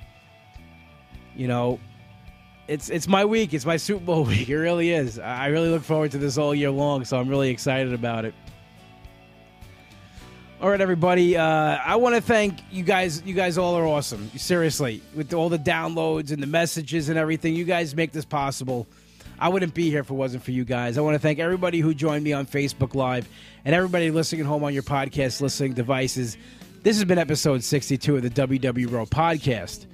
You 1.36 1.48
know, 1.48 1.80
it's 2.68 2.90
it's 2.90 3.08
my 3.08 3.24
week. 3.24 3.54
It's 3.54 3.66
my 3.66 3.78
Super 3.78 4.04
Bowl 4.04 4.24
week. 4.26 4.48
It 4.48 4.56
really 4.56 4.92
is. 4.92 5.18
I 5.18 5.46
really 5.46 5.70
look 5.70 5.82
forward 5.82 6.12
to 6.12 6.18
this 6.18 6.38
all 6.38 6.54
year 6.54 6.70
long, 6.70 7.04
so 7.04 7.18
I'm 7.18 7.28
really 7.28 7.50
excited 7.50 7.92
about 7.92 8.24
it. 8.24 8.34
All 10.60 10.68
right, 10.68 10.80
everybody. 10.80 11.36
Uh, 11.36 11.44
I 11.44 11.96
want 11.96 12.16
to 12.16 12.20
thank 12.20 12.58
you 12.70 12.82
guys. 12.84 13.22
You 13.24 13.34
guys 13.34 13.58
all 13.58 13.76
are 13.76 13.86
awesome. 13.86 14.30
Seriously, 14.36 15.02
with 15.14 15.32
all 15.32 15.48
the 15.48 15.58
downloads 15.58 16.30
and 16.30 16.42
the 16.42 16.46
messages 16.46 17.08
and 17.08 17.18
everything, 17.18 17.54
you 17.54 17.64
guys 17.64 17.94
make 17.96 18.12
this 18.12 18.24
possible. 18.24 18.86
I 19.40 19.48
wouldn't 19.48 19.72
be 19.72 19.88
here 19.88 20.00
if 20.00 20.10
it 20.10 20.14
wasn't 20.14 20.42
for 20.42 20.50
you 20.50 20.64
guys. 20.64 20.98
I 20.98 21.00
want 21.00 21.14
to 21.14 21.20
thank 21.20 21.38
everybody 21.38 21.78
who 21.78 21.94
joined 21.94 22.24
me 22.24 22.32
on 22.32 22.44
Facebook 22.44 22.96
Live 22.96 23.28
and 23.64 23.72
everybody 23.72 24.10
listening 24.10 24.40
at 24.40 24.46
home 24.48 24.64
on 24.64 24.74
your 24.74 24.82
podcast 24.82 25.40
listening 25.40 25.74
devices. 25.74 26.36
This 26.88 26.96
has 26.96 27.04
been 27.04 27.18
episode 27.18 27.62
62 27.62 28.16
of 28.16 28.22
the 28.22 28.30
WW 28.30 28.88
Bro 28.88 29.04
podcast. 29.04 29.84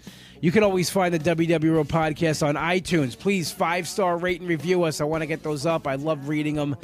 You 0.40 0.52
can 0.52 0.62
always 0.62 0.90
find 0.90 1.12
the 1.12 1.18
WW 1.18 1.58
Bro 1.58 1.82
podcast 1.86 2.46
on 2.46 2.54
iTunes. 2.54 3.18
Please 3.18 3.50
five 3.50 3.88
star 3.88 4.16
rate 4.16 4.40
and 4.40 4.48
review 4.48 4.84
us. 4.84 5.00
I 5.00 5.04
want 5.04 5.22
to 5.22 5.26
get 5.26 5.42
those 5.42 5.66
up. 5.66 5.88
I 5.88 5.96
love 5.96 6.28
reading 6.28 6.54
them. 6.54 6.76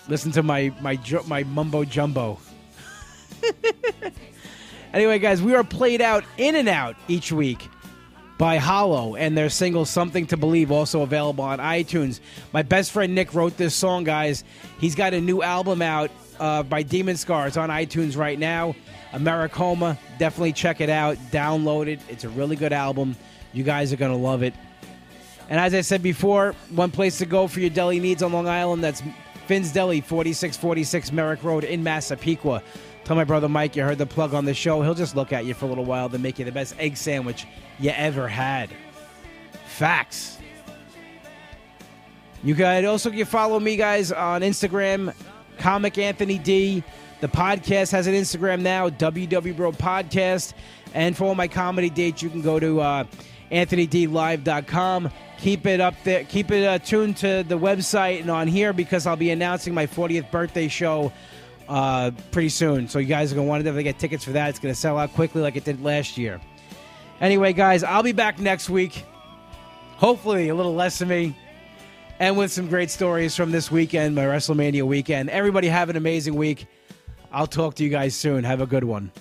Listen 0.10 0.34
to 0.34 0.44
my 0.44 0.70
my 0.82 1.00
my 1.28 1.44
mumbo 1.46 1.86
jumbo. 1.86 2.38
anyway, 4.94 5.18
guys, 5.18 5.42
we 5.42 5.56
are 5.56 5.64
played 5.64 6.02
out 6.02 6.26
in 6.38 6.58
and 6.58 6.68
out 6.68 6.98
each 7.08 7.32
week 7.32 7.70
by 8.38 8.58
Hollow 8.58 9.16
and 9.16 9.38
their 9.38 9.50
single 9.50 9.86
Something 9.86 10.28
to 10.28 10.36
Believe, 10.36 10.74
also 10.74 11.04
available 11.04 11.46
on 11.46 11.60
iTunes. 11.60 12.20
My 12.52 12.64
best 12.64 12.92
friend 12.92 13.16
Nick 13.16 13.34
wrote 13.34 13.56
this 13.56 13.74
song, 13.74 14.04
guys. 14.04 14.44
He's 14.78 14.96
got 14.96 15.14
a 15.14 15.22
new 15.22 15.42
album 15.42 15.82
out 15.82 16.12
uh, 16.38 16.64
by 16.64 16.84
Demon 16.84 17.16
Scar. 17.16 17.48
It's 17.48 17.56
on 17.56 17.70
iTunes 17.70 18.18
right 18.18 18.38
now. 18.38 18.76
Americoma, 19.14 19.98
definitely 20.18 20.52
check 20.52 20.82
it 20.82 20.90
out, 20.90 21.16
download 21.32 21.88
it. 21.88 22.02
It's 22.10 22.26
a 22.26 22.30
really 22.30 22.58
good 22.58 22.74
album. 22.74 23.16
You 23.54 23.64
guys 23.64 23.94
are 23.94 23.98
going 23.98 24.12
to 24.12 24.18
love 24.18 24.44
it. 24.44 24.54
And 25.50 25.60
as 25.60 25.74
I 25.74 25.82
said 25.82 26.04
before, 26.04 26.54
one 26.70 26.92
place 26.92 27.18
to 27.18 27.26
go 27.26 27.48
for 27.48 27.60
your 27.60 27.72
deli 27.72 28.00
needs 28.00 28.22
on 28.22 28.32
Long 28.32 28.48
Island, 28.48 28.84
that's 28.84 29.02
Finn's 29.48 29.72
Deli, 29.74 30.00
4646 30.00 31.12
Merrick 31.12 31.44
Road 31.44 31.64
in 31.64 31.84
Massapequa. 31.84 32.62
Tell 33.04 33.16
my 33.16 33.24
brother 33.24 33.50
Mike 33.50 33.76
you 33.76 33.82
heard 33.82 33.98
the 33.98 34.06
plug 34.06 34.36
on 34.36 34.46
the 34.46 34.54
show. 34.54 34.84
He'll 34.84 34.94
just 34.94 35.16
look 35.16 35.34
at 35.34 35.46
you 35.46 35.56
for 35.56 35.66
a 35.66 35.70
little 35.70 35.86
while, 35.86 36.08
then 36.08 36.22
make 36.22 36.38
you 36.38 36.46
the 36.46 36.52
best 36.52 36.76
egg 36.78 36.96
sandwich 36.96 37.48
you 37.80 37.90
ever 37.90 38.28
had. 38.28 38.70
Facts. 39.66 40.38
You 42.44 42.54
can 42.54 42.86
also 42.86 43.10
you 43.10 43.26
follow 43.26 43.60
me 43.60 43.76
guys 43.76 44.12
on 44.12 44.42
Instagram, 44.42 45.16
Comic 45.58 45.98
Anthony 45.98 46.38
D. 46.38 46.84
The 47.20 47.28
podcast 47.28 47.92
has 47.92 48.06
an 48.06 48.14
Instagram 48.14 48.62
now, 48.62 48.90
WW 48.90 49.56
Bro 49.58 49.72
Podcast. 49.74 50.54
And 50.94 51.18
for 51.18 51.26
all 51.26 51.36
my 51.36 51.48
comedy 51.48 51.90
dates, 51.90 52.22
you 52.22 52.30
can 52.30 52.42
go 52.42 52.60
to 52.60 52.80
uh, 52.80 53.04
AnthonyDLive.com. 53.52 55.10
Keep 55.39 55.65
it 55.65 55.80
up 55.80 55.95
there. 56.04 56.23
Keep 56.25 56.52
it 56.52 56.65
uh, 56.65 56.80
tuned 56.80 57.17
to 57.17 57.43
the 57.47 57.58
website 57.58 58.21
and 58.21 58.30
on 58.30 58.47
here 58.47 58.73
because 58.73 59.08
I'll 59.08 59.15
be 59.15 59.32
announcing 59.32 59.73
my 59.73 59.88
40th 59.88 60.30
birthday 60.32 60.67
show 60.67 61.12
uh, 61.67 62.12
pretty 62.32 62.49
soon. 62.49 62.88
So 62.88 62.99
you 62.99 63.08
guys 63.08 63.32
are 63.32 63.36
going 63.36 63.47
to 63.47 63.49
want 63.49 63.62
to 63.62 63.63
definitely 63.63 63.84
get 63.84 63.99
tickets 63.99 64.23
for 64.23 64.32
that. 64.32 64.49
It's 64.49 64.60
going 64.60 64.73
to 64.73 64.80
sell 64.80 64.97
out 64.97 65.13
quickly 65.13 65.41
like 65.41 65.56
it 65.56 65.63
did 65.63 65.82
last 65.82 66.17
year. 66.17 66.41
Anyway, 67.21 67.54
guys, 67.54 67.84
I'll 67.84 68.04
be 68.04 68.12
back 68.12 68.39
next 68.39 68.69
week. 68.69 69.06
Hopefully, 69.97 70.49
a 70.49 70.56
little 70.56 70.75
less 70.75 71.02
of 71.02 71.08
me 71.08 71.36
and 72.19 72.38
with 72.38 72.52
some 72.52 72.67
great 72.67 72.89
stories 72.89 73.36
from 73.36 73.52
this 73.52 73.71
weekend, 73.71 74.13
my 74.15 74.23
WrestleMania 74.23 74.84
weekend. 74.84 75.30
Everybody 75.30 75.67
have 75.67 75.89
an 75.89 75.95
amazing 75.95 76.36
week. 76.36 76.67
I'll 77.32 77.47
talk 77.47 77.75
to 77.75 77.84
you 77.84 77.89
guys 77.89 78.13
soon. 78.15 78.43
Have 78.43 78.62
a 78.62 78.65
good 78.65 78.84
one. 78.84 79.12